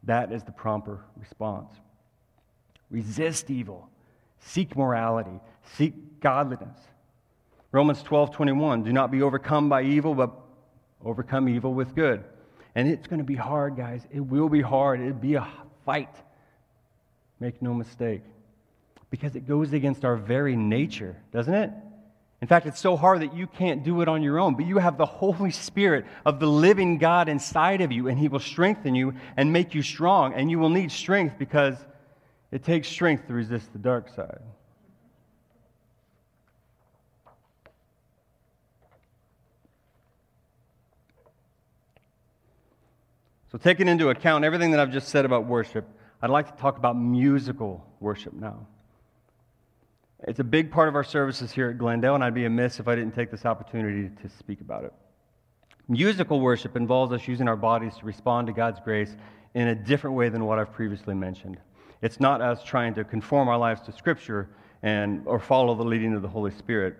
That 0.04 0.32
is 0.32 0.42
the 0.42 0.52
proper 0.52 1.04
response. 1.16 1.72
Resist 2.90 3.50
evil, 3.50 3.88
seek 4.40 4.76
morality, 4.76 5.40
seek 5.76 6.20
godliness. 6.20 6.78
Romans 7.70 8.02
12 8.02 8.32
21, 8.32 8.84
do 8.84 8.92
not 8.92 9.10
be 9.10 9.22
overcome 9.22 9.68
by 9.68 9.82
evil, 9.82 10.14
but 10.14 10.32
overcome 11.04 11.48
evil 11.48 11.74
with 11.74 11.94
good. 11.94 12.24
And 12.74 12.88
it's 12.88 13.06
going 13.06 13.18
to 13.18 13.24
be 13.24 13.34
hard, 13.34 13.76
guys. 13.76 14.06
It 14.10 14.20
will 14.20 14.48
be 14.48 14.62
hard. 14.62 15.00
It'll 15.00 15.12
be 15.12 15.34
a 15.34 15.46
fight. 15.84 16.14
Make 17.40 17.60
no 17.60 17.74
mistake. 17.74 18.22
Because 19.10 19.36
it 19.36 19.46
goes 19.48 19.72
against 19.72 20.04
our 20.04 20.16
very 20.16 20.54
nature, 20.54 21.16
doesn't 21.32 21.54
it? 21.54 21.70
In 22.40 22.46
fact, 22.46 22.66
it's 22.66 22.78
so 22.78 22.96
hard 22.96 23.22
that 23.22 23.34
you 23.34 23.48
can't 23.48 23.82
do 23.82 24.00
it 24.00 24.08
on 24.08 24.22
your 24.22 24.38
own, 24.38 24.54
but 24.54 24.64
you 24.64 24.78
have 24.78 24.96
the 24.96 25.06
Holy 25.06 25.50
Spirit 25.50 26.06
of 26.24 26.38
the 26.38 26.46
living 26.46 26.98
God 26.98 27.28
inside 27.28 27.80
of 27.80 27.90
you, 27.90 28.06
and 28.06 28.16
He 28.16 28.28
will 28.28 28.38
strengthen 28.38 28.94
you 28.94 29.14
and 29.36 29.52
make 29.52 29.74
you 29.74 29.82
strong. 29.82 30.34
And 30.34 30.48
you 30.48 30.58
will 30.60 30.68
need 30.68 30.92
strength 30.92 31.34
because 31.36 31.74
it 32.52 32.62
takes 32.62 32.86
strength 32.86 33.26
to 33.26 33.32
resist 33.32 33.72
the 33.72 33.78
dark 33.78 34.08
side. 34.14 34.40
So, 43.50 43.58
taking 43.58 43.88
into 43.88 44.10
account 44.10 44.44
everything 44.44 44.72
that 44.72 44.80
I've 44.80 44.92
just 44.92 45.08
said 45.08 45.24
about 45.24 45.46
worship, 45.46 45.88
I'd 46.22 46.30
like 46.30 46.54
to 46.54 46.60
talk 46.60 46.76
about 46.76 46.96
musical 46.96 47.84
worship 47.98 48.34
now. 48.34 48.66
It's 50.26 50.40
a 50.40 50.44
big 50.44 50.72
part 50.72 50.88
of 50.88 50.96
our 50.96 51.04
services 51.04 51.52
here 51.52 51.70
at 51.70 51.78
Glendale, 51.78 52.16
and 52.16 52.24
I'd 52.24 52.34
be 52.34 52.44
amiss 52.44 52.80
if 52.80 52.88
I 52.88 52.96
didn't 52.96 53.14
take 53.14 53.30
this 53.30 53.46
opportunity 53.46 54.10
to 54.20 54.28
speak 54.28 54.60
about 54.60 54.84
it. 54.84 54.92
Musical 55.86 56.40
worship 56.40 56.76
involves 56.76 57.12
us 57.12 57.28
using 57.28 57.46
our 57.46 57.56
bodies 57.56 57.94
to 57.98 58.04
respond 58.04 58.48
to 58.48 58.52
God's 58.52 58.80
grace 58.80 59.16
in 59.54 59.68
a 59.68 59.74
different 59.74 60.16
way 60.16 60.28
than 60.28 60.44
what 60.44 60.58
I've 60.58 60.72
previously 60.72 61.14
mentioned. 61.14 61.58
It's 62.02 62.18
not 62.18 62.40
us 62.40 62.64
trying 62.64 62.94
to 62.94 63.04
conform 63.04 63.48
our 63.48 63.56
lives 63.56 63.80
to 63.82 63.92
Scripture 63.92 64.50
and, 64.82 65.22
or 65.24 65.38
follow 65.38 65.74
the 65.76 65.84
leading 65.84 66.14
of 66.14 66.22
the 66.22 66.28
Holy 66.28 66.50
Spirit. 66.50 66.96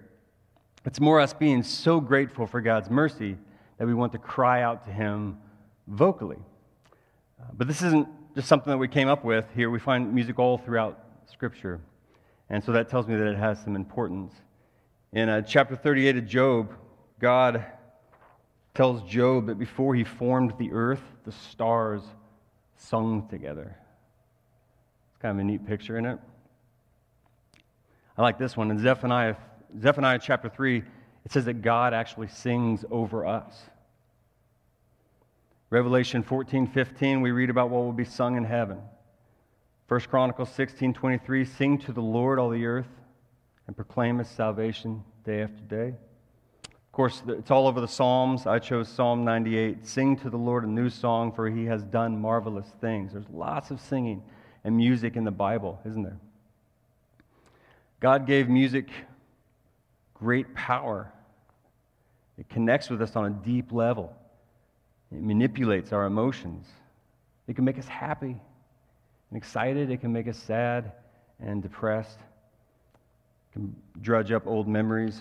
It's 0.85 1.01
more 1.01 1.21
us 1.21 1.33
being 1.33 1.63
so 1.65 2.01
grateful 2.01 2.47
for 2.47 2.61
God's 2.61 2.89
mercy 2.89 3.37
that 3.79 3.87
we 3.87 3.95
want 3.95 4.13
to 4.13 4.19
cry 4.19 4.63
out 4.63 4.85
to 4.87 4.93
Him 4.93 5.39
vocally. 5.89 6.39
Uh, 7.41 7.45
but 7.57 7.67
this 7.67 7.83
isn't 7.83 8.09
just 8.35 8.47
something 8.47 8.71
that 8.71 8.79
we 8.79 8.89
came 8.89 9.09
up 9.09 9.25
with 9.25 9.45
here. 9.55 9.71
We 9.71 9.81
find 9.81 10.15
music 10.15 10.39
all 10.39 10.57
throughout 10.57 11.01
Scripture. 11.31 11.81
And 12.50 12.62
so 12.64 12.73
that 12.73 12.88
tells 12.88 13.07
me 13.07 13.17
that 13.17 13.26
it 13.26 13.37
has 13.37 13.62
some 13.62 13.76
importance. 13.76 14.33
In 15.12 15.28
uh, 15.28 15.43
chapter 15.43 15.76
38 15.76 16.17
of 16.17 16.26
Job, 16.26 16.75
God 17.21 17.64
tells 18.75 19.02
Job 19.11 19.47
that 19.47 19.59
before 19.59 19.95
he 19.95 20.05
formed 20.05 20.55
the 20.59 20.73
earth, 20.73 21.02
the 21.25 21.33
stars 21.33 22.02
sung 22.76 23.26
together. 23.28 23.76
It's 25.11 25.21
kind 25.21 25.38
of 25.38 25.40
a 25.40 25.45
neat 25.45 25.67
picture 25.67 25.99
in 25.99 26.07
it. 26.07 26.19
I 28.17 28.23
like 28.23 28.38
this 28.38 28.57
one. 28.57 28.71
In 28.71 28.78
Zephaniah, 28.78 29.37
Zephaniah 29.81 30.19
chapter 30.23 30.49
3, 30.49 30.78
it 30.78 31.33
says 31.33 31.45
that 31.45 31.62
God 31.62 31.93
actually 31.93 32.28
sings 32.28 32.85
over 32.90 33.26
us. 33.26 33.55
Revelation 35.71 36.23
14, 36.23 36.67
15, 36.67 37.21
we 37.21 37.31
read 37.31 37.50
about 37.50 37.69
what 37.69 37.85
will 37.85 37.93
be 37.93 38.05
sung 38.05 38.37
in 38.37 38.45
heaven. 38.45 38.78
1 39.88 40.00
Chronicles 40.00 40.50
16, 40.50 40.92
23, 40.92 41.47
sing 41.47 41.78
to 41.78 41.92
the 41.92 42.02
Lord 42.02 42.38
all 42.38 42.50
the 42.50 42.66
earth 42.66 42.90
and 43.66 43.75
proclaim 43.75 44.18
his 44.18 44.28
salvation 44.28 45.02
day 45.25 45.40
after 45.40 45.62
day. 45.62 45.95
Of 46.66 46.92
course, 46.92 47.23
it's 47.26 47.50
all 47.50 47.66
over 47.66 47.80
the 47.80 47.88
Psalms. 47.88 48.47
I 48.47 48.59
chose 48.59 48.87
Psalm 48.87 49.25
98. 49.25 49.87
Sing 49.87 50.14
to 50.18 50.28
the 50.28 50.37
Lord 50.37 50.64
a 50.64 50.68
new 50.68 50.90
song, 50.90 51.33
for 51.33 51.49
he 51.49 51.64
has 51.64 51.83
done 51.85 52.21
marvelous 52.21 52.66
things. 52.83 53.12
There's 53.12 53.30
lots 53.33 53.71
of 53.71 53.80
singing 53.80 54.23
and 54.62 54.76
music 54.76 55.16
in 55.16 55.25
the 55.25 55.30
Bible, 55.30 55.80
isn't 55.87 56.02
there? 56.02 56.18
God 58.00 58.26
gave 58.26 58.47
music 58.47 58.90
great 60.12 60.54
power. 60.54 61.11
It 62.37 62.50
connects 62.50 62.90
with 62.90 63.00
us 63.00 63.16
on 63.16 63.25
a 63.25 63.30
deep 63.30 63.73
level. 63.73 64.14
It 65.11 65.23
manipulates 65.23 65.95
our 65.95 66.04
emotions. 66.04 66.66
It 67.47 67.57
can 67.57 67.64
make 67.64 67.78
us 67.78 67.88
happy 67.88 68.37
and 69.31 69.37
excited. 69.37 69.91
It 69.91 70.01
can 70.01 70.13
make 70.13 70.29
us 70.29 70.39
sad 70.39 70.93
and 71.41 71.63
depressed. 71.63 72.19
It 72.19 73.53
can 73.55 73.77
drudge 74.01 74.33
up 74.33 74.47
old 74.47 74.69
memories. 74.69 75.21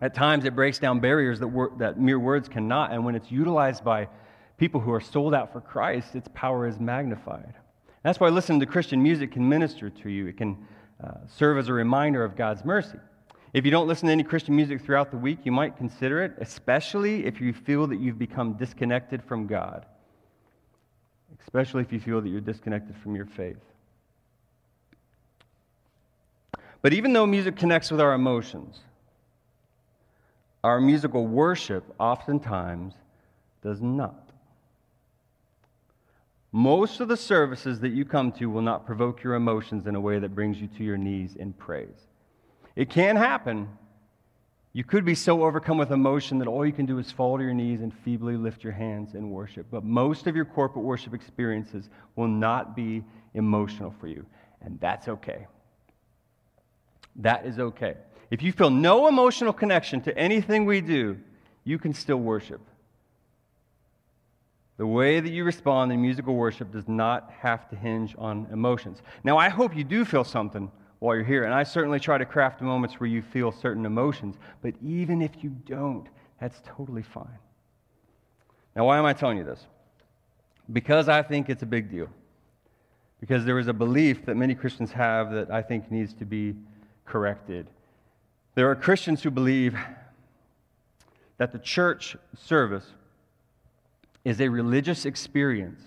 At 0.00 0.14
times, 0.14 0.44
it 0.44 0.54
breaks 0.54 0.78
down 0.78 1.00
barriers 1.00 1.40
that, 1.40 1.48
wor- 1.48 1.72
that 1.78 1.98
mere 1.98 2.18
words 2.18 2.48
cannot. 2.48 2.92
And 2.92 3.04
when 3.04 3.14
it's 3.14 3.30
utilized 3.30 3.84
by 3.84 4.08
people 4.58 4.80
who 4.80 4.92
are 4.92 5.00
sold 5.00 5.34
out 5.34 5.52
for 5.52 5.60
Christ, 5.60 6.14
its 6.14 6.28
power 6.34 6.66
is 6.66 6.78
magnified. 6.78 7.54
That's 8.02 8.20
why 8.20 8.28
listening 8.28 8.60
to 8.60 8.66
Christian 8.66 9.02
music 9.02 9.32
can 9.32 9.48
minister 9.48 9.88
to 9.88 10.10
you. 10.10 10.26
It 10.26 10.36
can 10.36 10.66
uh, 11.02 11.12
serve 11.26 11.58
as 11.58 11.68
a 11.68 11.72
reminder 11.72 12.22
of 12.22 12.36
God's 12.36 12.64
mercy. 12.64 12.98
If 13.54 13.64
you 13.64 13.70
don't 13.70 13.86
listen 13.86 14.08
to 14.08 14.12
any 14.12 14.24
Christian 14.24 14.56
music 14.56 14.82
throughout 14.82 15.10
the 15.10 15.16
week, 15.16 15.38
you 15.44 15.52
might 15.52 15.76
consider 15.76 16.22
it, 16.22 16.34
especially 16.38 17.24
if 17.24 17.40
you 17.40 17.52
feel 17.52 17.86
that 17.86 18.00
you've 18.00 18.18
become 18.18 18.54
disconnected 18.54 19.22
from 19.22 19.46
God, 19.46 19.86
especially 21.42 21.82
if 21.82 21.92
you 21.92 22.00
feel 22.00 22.20
that 22.20 22.28
you're 22.28 22.40
disconnected 22.40 22.96
from 22.96 23.14
your 23.14 23.26
faith. 23.26 23.56
But 26.82 26.92
even 26.92 27.12
though 27.12 27.26
music 27.26 27.56
connects 27.56 27.90
with 27.90 28.00
our 28.00 28.12
emotions, 28.12 28.80
our 30.62 30.80
musical 30.80 31.26
worship 31.26 31.84
oftentimes 31.98 32.94
does 33.62 33.80
not. 33.80 34.28
Most 36.52 37.00
of 37.00 37.08
the 37.08 37.16
services 37.16 37.80
that 37.80 37.88
you 37.88 38.04
come 38.04 38.30
to 38.32 38.48
will 38.48 38.62
not 38.62 38.86
provoke 38.86 39.22
your 39.22 39.34
emotions 39.34 39.86
in 39.86 39.94
a 39.94 40.00
way 40.00 40.18
that 40.18 40.34
brings 40.34 40.60
you 40.60 40.68
to 40.68 40.84
your 40.84 40.96
knees 40.96 41.36
in 41.36 41.52
praise. 41.52 42.06
It 42.76 42.90
can 42.90 43.16
happen. 43.16 43.68
You 44.76 44.82
could 44.82 45.04
be 45.04 45.14
so 45.14 45.44
overcome 45.44 45.78
with 45.78 45.92
emotion 45.92 46.38
that 46.40 46.48
all 46.48 46.66
you 46.66 46.72
can 46.72 46.84
do 46.84 46.98
is 46.98 47.12
fall 47.12 47.38
to 47.38 47.44
your 47.44 47.54
knees 47.54 47.80
and 47.80 47.94
feebly 48.04 48.36
lift 48.36 48.64
your 48.64 48.72
hands 48.72 49.14
in 49.14 49.30
worship. 49.30 49.66
But 49.70 49.84
most 49.84 50.26
of 50.26 50.34
your 50.34 50.44
corporate 50.44 50.84
worship 50.84 51.14
experiences 51.14 51.88
will 52.16 52.26
not 52.26 52.74
be 52.74 53.04
emotional 53.34 53.94
for 54.00 54.08
you, 54.08 54.26
and 54.62 54.78
that's 54.80 55.06
okay. 55.06 55.46
That 57.14 57.46
is 57.46 57.60
okay. 57.60 57.94
If 58.32 58.42
you 58.42 58.50
feel 58.50 58.68
no 58.68 59.06
emotional 59.06 59.52
connection 59.52 60.00
to 60.02 60.18
anything 60.18 60.64
we 60.64 60.80
do, 60.80 61.18
you 61.62 61.78
can 61.78 61.94
still 61.94 62.16
worship. 62.16 62.60
The 64.76 64.86
way 64.86 65.20
that 65.20 65.30
you 65.30 65.44
respond 65.44 65.92
in 65.92 66.02
musical 66.02 66.34
worship 66.34 66.72
does 66.72 66.88
not 66.88 67.30
have 67.38 67.68
to 67.68 67.76
hinge 67.76 68.16
on 68.18 68.48
emotions. 68.52 69.02
Now, 69.22 69.38
I 69.38 69.50
hope 69.50 69.76
you 69.76 69.84
do 69.84 70.04
feel 70.04 70.24
something 70.24 70.68
while 70.98 71.14
you're 71.14 71.24
here. 71.24 71.44
And 71.44 71.52
I 71.52 71.62
certainly 71.62 72.00
try 72.00 72.18
to 72.18 72.24
craft 72.24 72.60
moments 72.60 72.98
where 73.00 73.08
you 73.08 73.22
feel 73.22 73.52
certain 73.52 73.84
emotions. 73.86 74.36
But 74.62 74.74
even 74.82 75.22
if 75.22 75.42
you 75.42 75.50
don't, 75.50 76.06
that's 76.40 76.60
totally 76.64 77.02
fine. 77.02 77.38
Now, 78.74 78.86
why 78.86 78.98
am 78.98 79.04
I 79.04 79.12
telling 79.12 79.38
you 79.38 79.44
this? 79.44 79.66
Because 80.72 81.08
I 81.08 81.22
think 81.22 81.48
it's 81.48 81.62
a 81.62 81.66
big 81.66 81.90
deal. 81.90 82.08
Because 83.20 83.44
there 83.44 83.58
is 83.58 83.68
a 83.68 83.72
belief 83.72 84.26
that 84.26 84.34
many 84.34 84.54
Christians 84.54 84.92
have 84.92 85.30
that 85.32 85.50
I 85.50 85.62
think 85.62 85.90
needs 85.90 86.14
to 86.14 86.24
be 86.24 86.54
corrected. 87.04 87.66
There 88.54 88.70
are 88.70 88.74
Christians 88.74 89.22
who 89.22 89.30
believe 89.30 89.76
that 91.38 91.52
the 91.52 91.58
church 91.58 92.16
service 92.36 92.86
is 94.24 94.40
a 94.40 94.48
religious 94.48 95.04
experience 95.04 95.80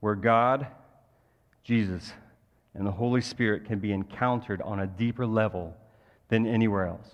where 0.00 0.14
God, 0.14 0.66
Jesus, 1.64 2.12
and 2.76 2.86
the 2.86 2.92
Holy 2.92 3.20
Spirit 3.20 3.64
can 3.64 3.78
be 3.78 3.92
encountered 3.92 4.60
on 4.62 4.80
a 4.80 4.86
deeper 4.86 5.26
level 5.26 5.76
than 6.28 6.46
anywhere 6.46 6.86
else. 6.86 7.08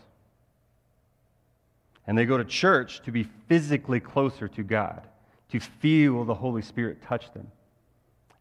And 2.07 2.19
they 2.19 2.25
go 2.25 2.37
to 2.37 2.45
church 2.45 3.02
to 3.02 3.12
be 3.12 3.28
physically 3.49 4.00
closer 4.00 4.49
to 4.49 4.62
God, 4.62 5.02
to 5.50 5.61
feel 5.61 6.25
the 6.25 6.35
Holy 6.35 6.62
Spirit 6.62 7.02
touch 7.02 7.33
them, 7.33 7.47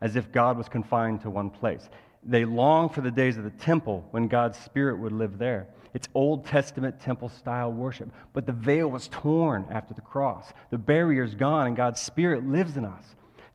as 0.01 0.15
if 0.15 0.31
God 0.31 0.57
was 0.57 0.67
confined 0.67 1.21
to 1.21 1.29
one 1.29 1.49
place. 1.49 1.87
They 2.23 2.45
long 2.45 2.89
for 2.89 3.01
the 3.01 3.11
days 3.11 3.37
of 3.37 3.43
the 3.43 3.49
temple 3.51 4.07
when 4.11 4.27
God's 4.27 4.57
Spirit 4.57 4.99
would 4.99 5.11
live 5.11 5.37
there. 5.37 5.67
It's 5.93 6.07
Old 6.13 6.45
Testament 6.45 6.99
temple 7.01 7.29
style 7.29 7.71
worship. 7.71 8.09
But 8.33 8.45
the 8.45 8.51
veil 8.53 8.89
was 8.89 9.07
torn 9.09 9.65
after 9.69 9.93
the 9.93 10.01
cross. 10.01 10.51
The 10.69 10.77
barrier's 10.77 11.35
gone, 11.35 11.67
and 11.67 11.75
God's 11.75 11.99
Spirit 11.99 12.47
lives 12.47 12.77
in 12.77 12.85
us. 12.85 13.03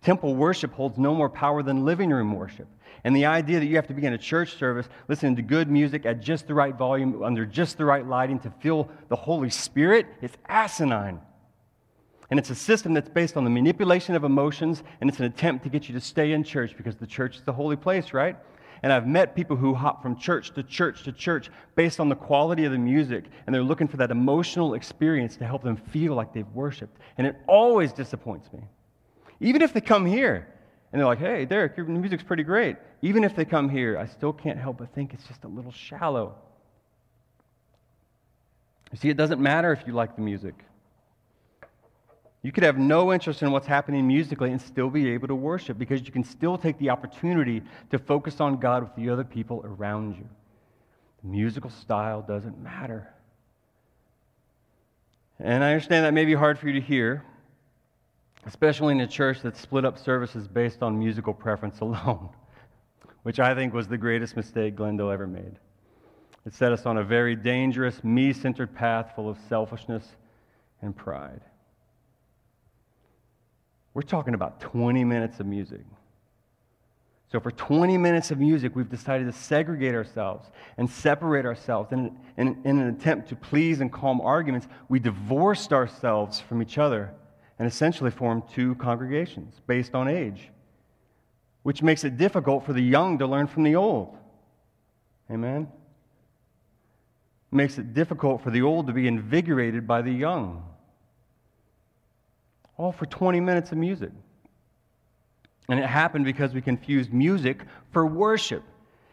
Temple 0.07 0.37
worship 0.37 0.73
holds 0.73 0.99
no 0.99 1.13
more 1.17 1.29
power 1.29 1.65
than 1.65 1.85
living 1.85 2.11
room 2.11 2.33
worship. 2.33 2.69
And 3.03 3.17
the 3.17 3.27
idea 3.27 3.59
that 3.59 3.67
you 3.67 3.75
have 3.75 3.89
to 3.89 3.93
be 3.93 4.07
in 4.07 4.13
a 4.13 4.19
church 4.19 4.55
service 4.55 4.89
listening 5.09 5.35
to 5.35 5.43
good 5.43 5.69
music 5.69 6.07
at 6.07 6.21
just 6.21 6.47
the 6.47 6.55
right 6.55 6.77
volume, 6.77 7.25
under 7.25 7.45
just 7.45 7.77
the 7.77 7.85
right 7.85 8.07
lighting 8.07 8.39
to 8.39 8.51
feel 8.61 8.89
the 9.09 9.17
Holy 9.17 9.51
Spirit 9.51 10.07
is 10.23 10.31
asinine. 10.47 11.21
And 12.31 12.39
it's 12.39 12.51
a 12.51 12.55
system 12.55 12.95
that's 12.95 13.09
based 13.09 13.37
on 13.37 13.43
the 13.43 13.51
manipulation 13.51 14.15
of 14.15 14.23
emotions, 14.23 14.85
and 15.01 15.11
it's 15.11 15.19
an 15.19 15.25
attempt 15.25 15.65
to 15.65 15.71
get 15.71 15.89
you 15.89 15.95
to 15.97 16.01
stay 16.01 16.31
in 16.31 16.45
church 16.45 16.77
because 16.77 16.95
the 16.95 17.07
church 17.09 17.39
is 17.39 17.43
the 17.43 17.53
holy 17.53 17.75
place, 17.75 18.13
right? 18.13 18.37
And 18.85 18.93
I've 18.93 19.09
met 19.09 19.35
people 19.35 19.57
who 19.57 19.75
hop 19.75 20.03
from 20.03 20.17
church 20.17 20.55
to 20.55 20.63
church 20.63 21.03
to 21.03 21.11
church 21.11 21.51
based 21.75 21.99
on 21.99 22.09
the 22.09 22.15
quality 22.15 22.65
of 22.65 22.71
the 22.71 22.79
music, 22.79 23.25
and 23.45 23.53
they're 23.53 23.61
looking 23.61 23.89
for 23.89 23.97
that 23.97 24.13
emotional 24.13 24.75
experience 24.75 25.37
to 25.39 25.45
help 25.45 25.65
them 25.65 25.75
feel 25.75 26.15
like 26.15 26.33
they've 26.33 26.47
worshiped. 26.55 26.97
And 27.19 27.27
it 27.27 27.35
always 27.49 27.93
disappoints 27.93 28.53
me. 28.53 28.61
Even 29.41 29.63
if 29.63 29.73
they 29.73 29.81
come 29.81 30.07
here 30.07 30.47
and 30.93 31.01
they're 31.01 31.07
like, 31.07 31.19
hey, 31.19 31.45
Derek, 31.45 31.77
your 31.77 31.87
music's 31.87 32.23
pretty 32.23 32.43
great. 32.43 32.77
Even 33.03 33.25
if 33.25 33.37
they 33.37 33.45
come 33.45 33.69
here, 33.69 33.99
I 33.99 34.07
still 34.07 34.33
can't 34.33 34.59
help 34.59 34.79
but 34.79 34.95
think 34.95 35.13
it's 35.13 35.27
just 35.27 35.45
a 35.45 35.49
little 35.49 35.73
shallow. 35.73 36.35
You 38.93 38.99
see, 38.99 39.09
it 39.11 39.17
doesn't 39.17 39.41
matter 39.41 39.73
if 39.73 39.87
you 39.87 39.93
like 39.93 40.17
the 40.17 40.23
music. 40.23 40.55
You 42.43 42.53
could 42.53 42.63
have 42.63 42.79
no 42.79 43.13
interest 43.13 43.43
in 43.43 43.51
what's 43.51 43.67
happening 43.67 44.07
musically 44.07 44.53
and 44.53 44.63
still 44.63 44.89
be 44.89 45.11
able 45.11 45.27
to 45.29 45.35
worship 45.35 45.79
because 45.79 46.07
you 46.07 46.13
can 46.13 46.23
still 46.23 46.57
take 46.57 46.79
the 46.79 46.91
opportunity 46.91 47.63
to 47.91 47.99
focus 47.99 48.41
on 48.41 48.59
God 48.59 48.85
with 48.85 48.95
the 48.95 49.11
other 49.11 49.25
people 49.25 49.63
around 49.65 50.15
you. 50.15 50.29
The 51.23 51.29
musical 51.29 51.71
style 51.71 52.23
doesn't 52.23 52.63
matter. 52.63 53.13
And 55.41 55.65
I 55.65 55.73
understand 55.73 56.05
that 56.05 56.15
may 56.15 56.25
be 56.25 56.35
hard 56.35 56.59
for 56.59 56.69
you 56.69 56.75
to 56.75 56.81
hear, 56.81 57.25
especially 58.47 58.93
in 58.95 59.01
a 59.01 59.07
church 59.07 59.43
that 59.43 59.57
split 59.57 59.85
up 59.85 59.99
services 59.99 60.47
based 60.47 60.83
on 60.83 60.99
musical 60.99 61.35
preference 61.35 61.81
alone, 61.81 62.29
which 63.25 63.41
I 63.41 63.55
think 63.55 63.75
was 63.75 63.89
the 63.89 63.99
greatest 63.99 64.37
mistake 64.37 64.77
Glendale 64.77 65.11
ever 65.11 65.27
made. 65.27 65.59
It 66.47 66.55
set 66.55 66.71
us 66.71 66.87
on 66.87 66.99
a 66.99 67.03
very 67.03 67.35
dangerous, 67.35 68.05
me 68.05 68.33
centered 68.33 68.73
path 68.75 69.13
full 69.17 69.29
of 69.29 69.37
selfishness 69.49 70.15
and 70.81 70.97
pride. 70.97 71.41
We're 73.95 74.03
talking 74.03 74.35
about 74.35 74.61
20 74.61 75.05
minutes 75.05 75.41
of 75.41 75.47
music. 75.47 75.81
So, 77.33 77.41
for 77.41 77.51
20 77.51 77.99
minutes 77.99 78.31
of 78.31 78.39
music, 78.39 78.77
we've 78.77 78.89
decided 78.89 79.25
to 79.25 79.33
segregate 79.33 79.95
ourselves 79.95 80.49
and 80.79 80.89
separate 80.89 81.45
ourselves. 81.45 81.91
And 81.91 82.17
in, 82.37 82.57
in, 82.65 82.79
an 82.79 82.89
attempt 82.89 83.29
to 83.31 83.37
please 83.37 83.81
and 83.81 83.93
calm 83.93 84.21
arguments, 84.21 84.69
we 84.89 85.01
divorced 85.01 85.73
ourselves 85.73 86.39
from 86.39 86.63
each 86.63 86.79
other 86.79 87.13
and 87.59 87.67
essentially 87.67 88.11
formed 88.11 88.43
two 88.53 88.75
congregations 88.77 89.55
based 89.67 89.95
on 89.95 90.09
age, 90.09 90.51
which 91.63 91.83
makes 91.83 92.05
it 92.05 92.17
difficult 92.17 92.65
for 92.65 92.73
the 92.73 92.83
young 92.83 93.19
to 93.19 93.27
learn 93.27 93.47
from 93.47 93.63
the 93.63 93.77
old. 93.77 94.17
Amen? 95.31 95.69
Makes 97.51 97.79
it 97.79 97.95
difficult 97.95 98.43
for 98.43 98.51
the 98.51 98.63
old 98.63 98.87
to 98.89 98.93
be 98.93 99.09
invigorated 99.09 99.87
by 99.87 100.03
the 100.03 100.13
young. 100.13 100.65
All 102.77 102.93
for 102.93 103.07
20 103.07 103.41
minutes 103.41 103.73
of 103.73 103.79
music. 103.79 104.11
And 105.69 105.81
it 105.81 105.87
happened 105.87 106.25
because 106.25 106.53
we 106.53 106.61
confused 106.61 107.13
music 107.13 107.63
for 107.91 108.07
worship. 108.07 108.63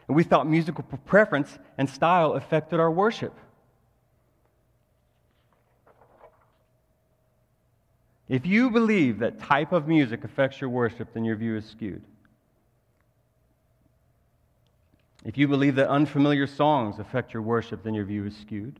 And 0.06 0.16
we 0.16 0.22
thought 0.22 0.46
musical 0.46 0.84
preference 1.06 1.58
and 1.78 1.88
style 1.88 2.34
affected 2.34 2.78
our 2.78 2.90
worship. 2.90 3.32
If 8.28 8.46
you 8.46 8.70
believe 8.70 9.18
that 9.18 9.38
type 9.38 9.72
of 9.72 9.86
music 9.86 10.24
affects 10.24 10.60
your 10.60 10.70
worship, 10.70 11.12
then 11.12 11.24
your 11.24 11.36
view 11.36 11.56
is 11.56 11.66
skewed. 11.66 12.02
If 15.24 15.38
you 15.38 15.48
believe 15.48 15.74
that 15.76 15.88
unfamiliar 15.88 16.46
songs 16.46 16.98
affect 16.98 17.32
your 17.32 17.42
worship, 17.42 17.82
then 17.82 17.94
your 17.94 18.04
view 18.04 18.26
is 18.26 18.36
skewed. 18.36 18.78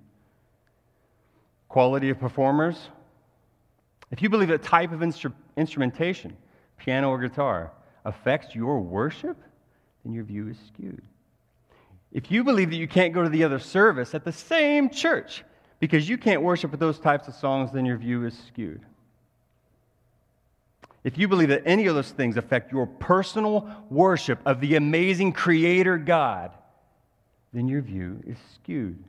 Quality 1.68 2.10
of 2.10 2.18
performers. 2.18 2.88
If 4.10 4.22
you 4.22 4.28
believe 4.28 4.48
that 4.48 4.62
type 4.62 4.92
of 4.92 5.00
instru- 5.00 5.32
instrumentation 5.56 6.36
piano 6.78 7.08
or 7.08 7.18
guitar, 7.18 7.72
affects 8.04 8.54
your 8.54 8.80
worship, 8.80 9.36
then 10.04 10.12
your 10.12 10.24
view 10.24 10.48
is 10.48 10.58
skewed. 10.68 11.02
If 12.12 12.30
you 12.30 12.44
believe 12.44 12.70
that 12.70 12.76
you 12.76 12.86
can't 12.86 13.14
go 13.14 13.22
to 13.22 13.28
the 13.28 13.42
other 13.42 13.58
service 13.58 14.14
at 14.14 14.24
the 14.24 14.32
same 14.32 14.90
church 14.90 15.44
because 15.80 16.08
you 16.08 16.18
can't 16.18 16.42
worship 16.42 16.70
with 16.70 16.80
those 16.80 16.98
types 16.98 17.26
of 17.26 17.34
songs, 17.34 17.72
then 17.72 17.84
your 17.86 17.96
view 17.96 18.24
is 18.24 18.38
skewed. 18.46 18.82
If 21.04 21.18
you 21.18 21.28
believe 21.28 21.50
that 21.50 21.62
any 21.66 21.86
of 21.86 21.94
those 21.94 22.10
things 22.10 22.38
affect 22.38 22.72
your 22.72 22.86
personal 22.86 23.70
worship 23.90 24.40
of 24.46 24.60
the 24.60 24.76
amazing 24.76 25.34
Creator 25.34 25.98
God, 25.98 26.50
then 27.52 27.68
your 27.68 27.82
view 27.82 28.22
is 28.26 28.38
skewed. 28.54 29.04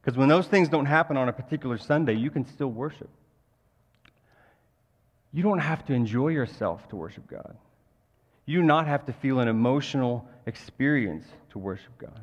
Because 0.00 0.16
when 0.16 0.28
those 0.28 0.46
things 0.46 0.68
don't 0.68 0.86
happen 0.86 1.16
on 1.16 1.28
a 1.28 1.32
particular 1.32 1.78
Sunday, 1.78 2.14
you 2.14 2.30
can 2.30 2.46
still 2.46 2.68
worship. 2.68 3.08
You 5.32 5.42
don't 5.42 5.58
have 5.58 5.86
to 5.86 5.94
enjoy 5.94 6.28
yourself 6.28 6.88
to 6.90 6.96
worship 6.96 7.26
God. 7.26 7.56
You 8.46 8.60
do 8.60 8.66
not 8.66 8.86
have 8.86 9.06
to 9.06 9.12
feel 9.12 9.40
an 9.40 9.48
emotional 9.48 10.28
experience 10.46 11.24
to 11.50 11.58
worship 11.58 11.96
God. 11.98 12.20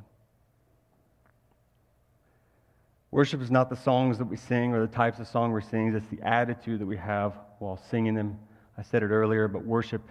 Worship 3.11 3.41
is 3.41 3.49
not 3.49 3.69
the 3.69 3.75
songs 3.75 4.17
that 4.17 4.25
we 4.25 4.35
sing 4.35 4.73
or 4.73 4.81
the 4.81 4.93
types 4.93 5.19
of 5.19 5.27
song 5.27 5.51
we're 5.51 5.61
singing, 5.61 5.95
it's 5.95 6.07
the 6.07 6.21
attitude 6.21 6.79
that 6.79 6.85
we 6.85 6.97
have 6.97 7.33
while 7.59 7.79
singing 7.89 8.13
them. 8.13 8.37
I 8.77 8.81
said 8.81 9.01
it 9.01 9.07
earlier, 9.07 9.47
but 9.47 9.63
worship 9.63 10.01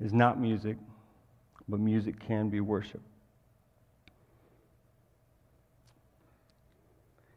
is 0.00 0.12
not 0.12 0.40
music, 0.40 0.76
but 1.68 1.80
music 1.80 2.20
can 2.20 2.48
be 2.48 2.60
worship. 2.60 3.00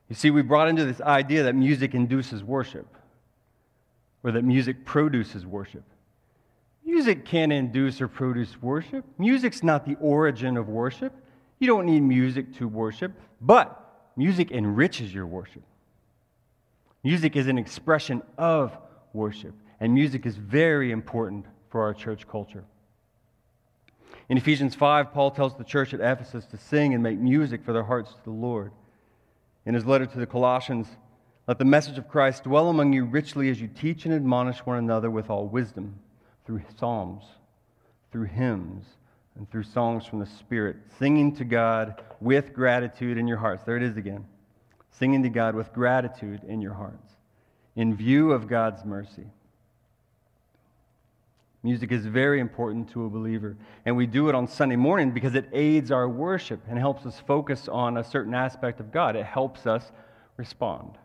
You 0.10 0.16
see, 0.16 0.30
we 0.30 0.42
brought 0.42 0.68
into 0.68 0.84
this 0.84 1.00
idea 1.00 1.44
that 1.44 1.56
music 1.56 1.96
induces 1.96 2.44
worship 2.44 2.86
or 4.24 4.32
that 4.32 4.44
music 4.44 4.86
produces 4.86 5.46
worship. 5.46 5.84
Music 6.84 7.24
can't 7.24 7.54
induce 7.54 8.02
or 8.02 8.10
produce 8.10 8.62
worship. 8.62 9.06
Music's 9.18 9.64
not 9.64 9.86
the 9.86 9.96
origin 10.02 10.58
of 10.58 10.68
worship. 10.68 11.14
You 11.60 11.68
don't 11.68 11.86
need 11.86 12.02
music 12.02 12.54
to 12.58 12.68
worship, 12.68 13.14
but 13.40 13.81
music 14.16 14.52
enriches 14.52 15.14
your 15.14 15.26
worship. 15.26 15.64
Music 17.04 17.36
is 17.36 17.48
an 17.48 17.58
expression 17.58 18.22
of 18.38 18.78
worship, 19.14 19.56
and 19.80 19.94
music 19.94 20.26
is 20.26 20.36
very 20.36 20.92
important 20.92 21.46
for 21.70 21.82
our 21.82 21.94
church 21.94 22.28
culture. 22.28 22.64
In 24.30 24.38
Ephesians 24.38 24.76
5, 24.76 25.12
Paul 25.14 25.32
tells 25.32 25.58
the 25.58 25.64
church 25.64 25.94
at 25.94 26.00
Ephesus 26.00 26.46
to 26.48 26.58
sing 26.58 26.94
and 26.94 27.02
make 27.02 27.18
music 27.18 27.64
for 27.64 27.74
their 27.74 27.84
hearts 27.84 28.12
to 28.12 28.24
the 28.24 28.32
Lord. 28.32 28.72
In 29.66 29.74
his 29.74 29.86
letter 29.86 30.06
to 30.06 30.18
the 30.18 30.26
Colossians, 30.26 30.88
let 31.48 31.58
the 31.58 31.66
message 31.66 31.98
of 31.98 32.08
Christ 32.08 32.44
dwell 32.44 32.70
among 32.70 32.94
you 32.94 33.04
richly 33.04 33.50
as 33.50 33.60
you 33.60 33.68
teach 33.68 34.06
and 34.06 34.14
admonish 34.14 34.60
one 34.60 34.78
another 34.78 35.10
with 35.10 35.30
all 35.30 35.48
wisdom, 35.48 35.96
through 36.46 36.62
psalms, 36.78 37.24
through 38.12 38.26
hymns, 38.26 38.86
and 39.38 39.50
through 39.50 39.64
songs 39.64 40.06
from 40.06 40.20
the 40.20 40.26
Spirit, 40.26 40.78
singing 41.00 41.36
to 41.36 41.46
God 41.46 42.02
with 42.20 42.54
gratitude 42.54 43.18
in 43.18 43.28
your 43.28 43.38
hearts. 43.38 43.64
There 43.64 43.78
it 43.78 43.84
is 43.84 43.98
again. 43.98 44.26
Singing 44.92 45.24
to 45.24 45.30
God 45.30 45.56
with 45.56 45.74
gratitude 45.74 46.42
in 46.48 46.62
your 46.62 46.74
hearts, 46.74 47.14
in 47.76 47.96
view 47.96 48.32
of 48.32 48.48
God's 48.48 48.84
mercy. 48.84 49.26
Music 51.64 51.92
is 51.92 52.06
very 52.06 52.40
important 52.40 52.90
to 52.92 53.06
a 53.06 53.10
believer, 53.10 53.56
and 53.86 53.96
we 53.96 54.08
do 54.08 54.30
it 54.30 54.36
on 54.36 54.48
Sunday 54.48 54.76
morning 54.76 55.12
because 55.12 55.36
it 55.36 55.48
aids 55.54 55.92
our 55.92 56.10
worship 56.10 56.60
and 56.68 56.78
helps 56.78 57.06
us 57.06 57.20
focus 57.28 57.68
on 57.68 57.98
a 57.98 58.04
certain 58.04 58.34
aspect 58.34 58.80
of 58.80 58.92
God. 58.92 59.16
It 59.16 59.26
helps 59.26 59.68
us 59.68 59.92
respond. 60.38 60.98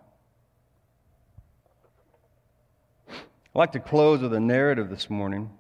I'd 3.09 3.15
like 3.55 3.73
to 3.73 3.81
close 3.81 4.21
with 4.23 4.33
a 4.33 4.41
narrative 4.41 4.89
this 4.89 5.11
morning. 5.11 5.51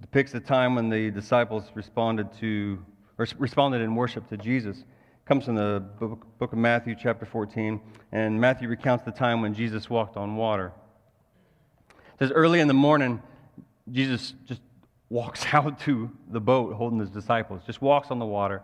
Depicts 0.00 0.32
the 0.32 0.40
time 0.40 0.74
when 0.74 0.88
the 0.88 1.10
disciples 1.10 1.64
responded 1.74 2.32
to, 2.40 2.78
or 3.18 3.26
responded 3.38 3.80
in 3.82 3.94
worship 3.94 4.28
to 4.28 4.36
Jesus. 4.36 4.78
It 4.78 4.84
comes 5.26 5.44
from 5.44 5.56
the 5.56 5.82
book, 5.98 6.26
book 6.38 6.52
of 6.52 6.58
Matthew, 6.58 6.96
chapter 6.98 7.26
14, 7.26 7.80
and 8.12 8.40
Matthew 8.40 8.68
recounts 8.68 9.04
the 9.04 9.12
time 9.12 9.42
when 9.42 9.54
Jesus 9.54 9.90
walked 9.90 10.16
on 10.16 10.36
water. 10.36 10.72
It 11.90 12.18
says, 12.18 12.32
early 12.32 12.60
in 12.60 12.68
the 12.68 12.74
morning, 12.74 13.22
Jesus 13.90 14.34
just 14.46 14.60
walks 15.08 15.44
out 15.52 15.80
to 15.80 16.10
the 16.30 16.40
boat 16.40 16.74
holding 16.74 16.98
his 16.98 17.10
disciples, 17.10 17.62
just 17.66 17.82
walks 17.82 18.10
on 18.10 18.18
the 18.18 18.26
water. 18.26 18.62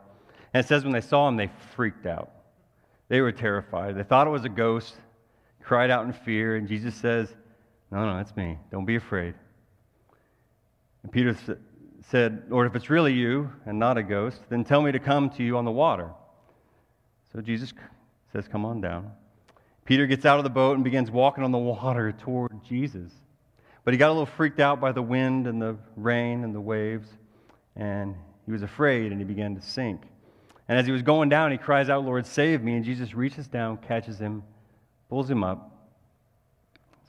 And 0.54 0.64
it 0.64 0.68
says 0.68 0.84
when 0.84 0.92
they 0.92 1.00
saw 1.00 1.28
him, 1.28 1.36
they 1.36 1.50
freaked 1.74 2.06
out. 2.06 2.30
They 3.08 3.20
were 3.20 3.32
terrified. 3.32 3.96
They 3.96 4.02
thought 4.02 4.26
it 4.26 4.30
was 4.30 4.44
a 4.44 4.48
ghost 4.48 4.96
cried 5.66 5.90
out 5.90 6.06
in 6.06 6.12
fear, 6.12 6.54
and 6.56 6.68
Jesus 6.68 6.94
says, 6.94 7.34
No, 7.90 8.06
no, 8.06 8.16
that's 8.16 8.34
me. 8.36 8.56
Don't 8.70 8.84
be 8.84 8.96
afraid. 8.96 9.34
And 11.06 11.12
Peter 11.12 11.36
said, 12.10 12.42
Lord, 12.48 12.66
if 12.66 12.74
it's 12.74 12.90
really 12.90 13.12
you 13.12 13.48
and 13.64 13.78
not 13.78 13.96
a 13.96 14.02
ghost, 14.02 14.40
then 14.48 14.64
tell 14.64 14.82
me 14.82 14.90
to 14.90 14.98
come 14.98 15.30
to 15.30 15.44
you 15.44 15.56
on 15.56 15.64
the 15.64 15.70
water. 15.70 16.10
So 17.32 17.40
Jesus 17.40 17.72
says, 18.32 18.48
Come 18.48 18.64
on 18.64 18.80
down. 18.80 19.12
Peter 19.84 20.08
gets 20.08 20.24
out 20.24 20.38
of 20.38 20.42
the 20.42 20.50
boat 20.50 20.74
and 20.74 20.82
begins 20.82 21.08
walking 21.08 21.44
on 21.44 21.52
the 21.52 21.58
water 21.58 22.10
toward 22.10 22.60
Jesus. 22.64 23.12
But 23.84 23.94
he 23.94 23.98
got 23.98 24.08
a 24.08 24.14
little 24.14 24.26
freaked 24.26 24.58
out 24.58 24.80
by 24.80 24.90
the 24.90 25.00
wind 25.00 25.46
and 25.46 25.62
the 25.62 25.76
rain 25.94 26.42
and 26.42 26.52
the 26.52 26.60
waves, 26.60 27.06
and 27.76 28.16
he 28.46 28.50
was 28.50 28.64
afraid 28.64 29.12
and 29.12 29.20
he 29.20 29.24
began 29.24 29.54
to 29.54 29.62
sink. 29.62 30.00
And 30.68 30.76
as 30.76 30.86
he 30.86 30.92
was 30.92 31.02
going 31.02 31.28
down, 31.28 31.52
he 31.52 31.56
cries 31.56 31.88
out, 31.88 32.04
Lord, 32.04 32.26
save 32.26 32.64
me. 32.64 32.74
And 32.74 32.84
Jesus 32.84 33.14
reaches 33.14 33.46
down, 33.46 33.76
catches 33.76 34.18
him, 34.18 34.42
pulls 35.08 35.30
him 35.30 35.44
up, 35.44 35.70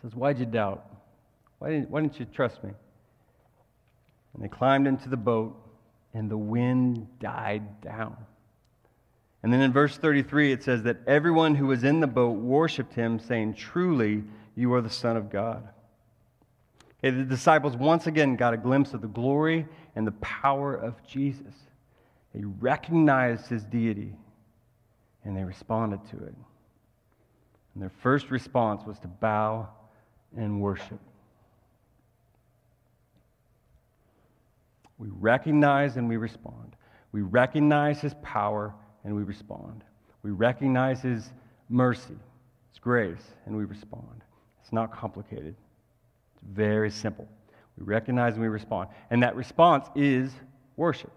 says, 0.03 0.13
Why'd 0.13 0.37
you 0.37 0.45
doubt? 0.45 0.85
Why 1.57 1.71
didn't, 1.71 1.89
why 1.89 2.01
didn't 2.01 2.19
you 2.19 2.27
trust 2.27 2.63
me? 2.63 2.69
And 4.33 4.43
they 4.43 4.47
climbed 4.47 4.87
into 4.87 5.09
the 5.09 5.17
boat, 5.17 5.55
and 6.13 6.29
the 6.29 6.37
wind 6.37 7.07
died 7.19 7.81
down. 7.81 8.17
And 9.43 9.53
then 9.53 9.61
in 9.61 9.71
verse 9.71 9.97
33, 9.97 10.51
it 10.51 10.63
says 10.63 10.83
that 10.83 10.97
everyone 11.07 11.55
who 11.55 11.67
was 11.67 11.83
in 11.83 11.99
the 11.99 12.07
boat 12.07 12.37
worshiped 12.37 12.93
him, 12.93 13.19
saying, 13.19 13.53
Truly, 13.53 14.23
you 14.55 14.73
are 14.73 14.81
the 14.81 14.89
Son 14.89 15.15
of 15.15 15.29
God. 15.29 15.67
Okay, 16.99 17.15
the 17.15 17.23
disciples 17.23 17.75
once 17.75 18.07
again 18.07 18.35
got 18.35 18.53
a 18.53 18.57
glimpse 18.57 18.93
of 18.93 19.01
the 19.01 19.07
glory 19.07 19.67
and 19.95 20.05
the 20.05 20.11
power 20.13 20.75
of 20.75 21.05
Jesus. 21.05 21.53
They 22.33 22.43
recognized 22.43 23.47
his 23.47 23.63
deity, 23.63 24.13
and 25.23 25.37
they 25.37 25.43
responded 25.43 25.99
to 26.09 26.17
it. 26.17 26.35
And 27.73 27.83
their 27.83 27.91
first 28.01 28.31
response 28.31 28.83
was 28.85 28.99
to 28.99 29.07
bow 29.07 29.69
and 30.35 30.59
worship. 30.59 30.99
We 34.97 35.09
recognize 35.09 35.97
and 35.97 36.09
we 36.09 36.17
respond. 36.17 36.75
We 37.11 37.21
recognize 37.21 38.01
His 38.01 38.13
power 38.21 38.73
and 39.03 39.15
we 39.15 39.23
respond. 39.23 39.83
We 40.23 40.31
recognize 40.31 41.01
His 41.01 41.31
mercy, 41.69 42.17
His 42.69 42.79
grace, 42.79 43.23
and 43.45 43.55
we 43.55 43.65
respond. 43.65 44.23
It's 44.61 44.73
not 44.73 44.91
complicated, 44.91 45.55
it's 46.33 46.43
very 46.43 46.91
simple. 46.91 47.27
We 47.77 47.85
recognize 47.85 48.33
and 48.33 48.41
we 48.41 48.47
respond. 48.47 48.89
And 49.11 49.21
that 49.23 49.35
response 49.35 49.87
is 49.95 50.31
worship. 50.75 51.11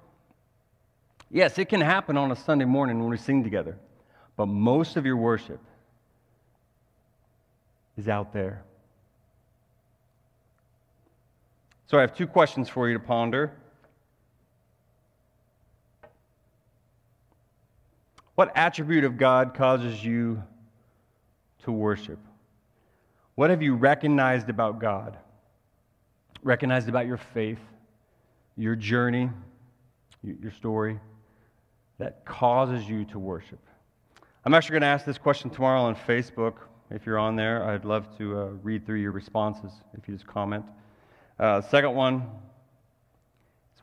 Yes, 1.30 1.58
it 1.58 1.68
can 1.68 1.80
happen 1.80 2.16
on 2.16 2.32
a 2.32 2.36
Sunday 2.36 2.64
morning 2.64 3.00
when 3.00 3.08
we 3.08 3.16
sing 3.16 3.42
together, 3.42 3.78
but 4.36 4.46
most 4.46 4.96
of 4.96 5.06
your 5.06 5.16
worship 5.16 5.60
is 7.96 8.08
out 8.08 8.32
there. 8.32 8.62
So 11.86 11.98
I 11.98 12.02
have 12.02 12.16
two 12.16 12.26
questions 12.26 12.68
for 12.68 12.88
you 12.88 12.94
to 12.94 13.00
ponder. 13.00 13.52
What 18.40 18.52
attribute 18.54 19.04
of 19.04 19.18
God 19.18 19.52
causes 19.52 20.02
you 20.02 20.42
to 21.64 21.70
worship? 21.70 22.18
What 23.34 23.50
have 23.50 23.60
you 23.60 23.74
recognized 23.74 24.48
about 24.48 24.78
God? 24.78 25.18
Recognized 26.42 26.88
about 26.88 27.06
your 27.06 27.18
faith, 27.18 27.58
your 28.56 28.76
journey, 28.76 29.28
your 30.22 30.52
story 30.52 30.98
that 31.98 32.24
causes 32.24 32.88
you 32.88 33.04
to 33.04 33.18
worship? 33.18 33.60
I'm 34.46 34.54
actually 34.54 34.72
going 34.72 34.82
to 34.84 34.86
ask 34.86 35.04
this 35.04 35.18
question 35.18 35.50
tomorrow 35.50 35.82
on 35.82 35.94
Facebook. 35.94 36.54
If 36.90 37.04
you're 37.04 37.18
on 37.18 37.36
there, 37.36 37.68
I'd 37.68 37.84
love 37.84 38.06
to 38.16 38.38
uh, 38.38 38.44
read 38.62 38.86
through 38.86 39.00
your 39.00 39.12
responses 39.12 39.70
if 39.92 40.08
you 40.08 40.14
just 40.14 40.26
comment. 40.26 40.64
Uh, 41.38 41.60
second 41.60 41.94
one 41.94 42.26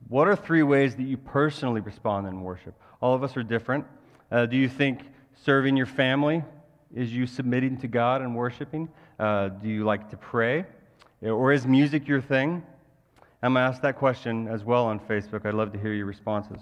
what 0.10 0.28
are 0.28 0.36
three 0.36 0.64
ways 0.64 0.96
that 0.96 1.04
you 1.04 1.18
personally 1.18 1.82
respond 1.82 2.26
in 2.28 2.42
worship? 2.42 2.74
All 3.02 3.14
of 3.14 3.24
us 3.24 3.38
are 3.38 3.44
different. 3.44 3.86
Uh, 4.32 4.46
do 4.46 4.58
you 4.58 4.68
think 4.68 5.02
serving 5.46 5.78
your 5.78 5.86
family 5.86 6.44
is 6.94 7.14
you 7.14 7.26
submitting 7.26 7.78
to 7.78 7.88
God 7.88 8.22
and 8.22 8.36
worshiping? 8.36 8.90
Uh, 9.20 9.50
do 9.50 9.70
you 9.70 9.86
like 9.86 10.10
to 10.10 10.18
pray? 10.18 10.66
Or 11.22 11.52
is 11.52 11.66
music 11.66 12.08
your 12.08 12.22
thing? 12.22 12.64
I'm 13.42 13.54
going 13.54 13.64
to 13.64 13.74
ask 13.74 13.82
that 13.84 13.98
question 13.98 14.48
as 14.48 14.64
well 14.64 14.86
on 14.86 15.00
Facebook. 15.00 15.46
I'd 15.46 15.54
love 15.54 15.72
to 15.74 15.80
hear 15.80 15.94
your 15.94 16.06
responses. 16.06 16.60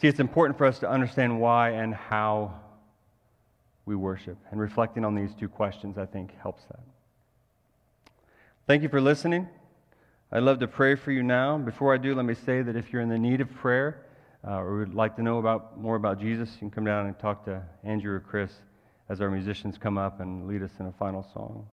See, 0.00 0.08
it's 0.08 0.20
important 0.20 0.56
for 0.56 0.66
us 0.66 0.78
to 0.80 0.88
understand 0.88 1.40
why 1.40 1.70
and 1.70 1.94
how 1.94 2.54
we 3.86 3.96
worship. 3.96 4.38
And 4.50 4.60
reflecting 4.60 5.04
on 5.04 5.14
these 5.14 5.34
two 5.34 5.48
questions, 5.48 5.98
I 5.98 6.06
think, 6.06 6.30
helps 6.40 6.62
that. 6.64 6.80
Thank 8.66 8.82
you 8.82 8.88
for 8.88 9.00
listening. 9.00 9.48
I'd 10.32 10.42
love 10.42 10.58
to 10.60 10.68
pray 10.68 10.94
for 10.94 11.10
you 11.10 11.22
now. 11.22 11.58
Before 11.58 11.92
I 11.92 11.98
do, 11.98 12.14
let 12.14 12.24
me 12.24 12.34
say 12.34 12.62
that 12.62 12.76
if 12.76 12.92
you're 12.92 13.02
in 13.02 13.08
the 13.08 13.18
need 13.18 13.40
of 13.40 13.52
prayer 13.54 14.06
uh, 14.46 14.58
or 14.58 14.78
would 14.78 14.94
like 14.94 15.16
to 15.16 15.22
know 15.22 15.38
about, 15.38 15.78
more 15.80 15.96
about 15.96 16.20
Jesus, 16.20 16.50
you 16.54 16.58
can 16.58 16.70
come 16.70 16.84
down 16.84 17.06
and 17.06 17.18
talk 17.18 17.44
to 17.46 17.62
Andrew 17.82 18.14
or 18.14 18.20
Chris 18.20 18.52
as 19.08 19.20
our 19.20 19.30
musicians 19.30 19.76
come 19.78 19.98
up 19.98 20.20
and 20.20 20.46
lead 20.46 20.62
us 20.62 20.70
in 20.80 20.86
a 20.86 20.92
final 20.92 21.26
song. 21.32 21.66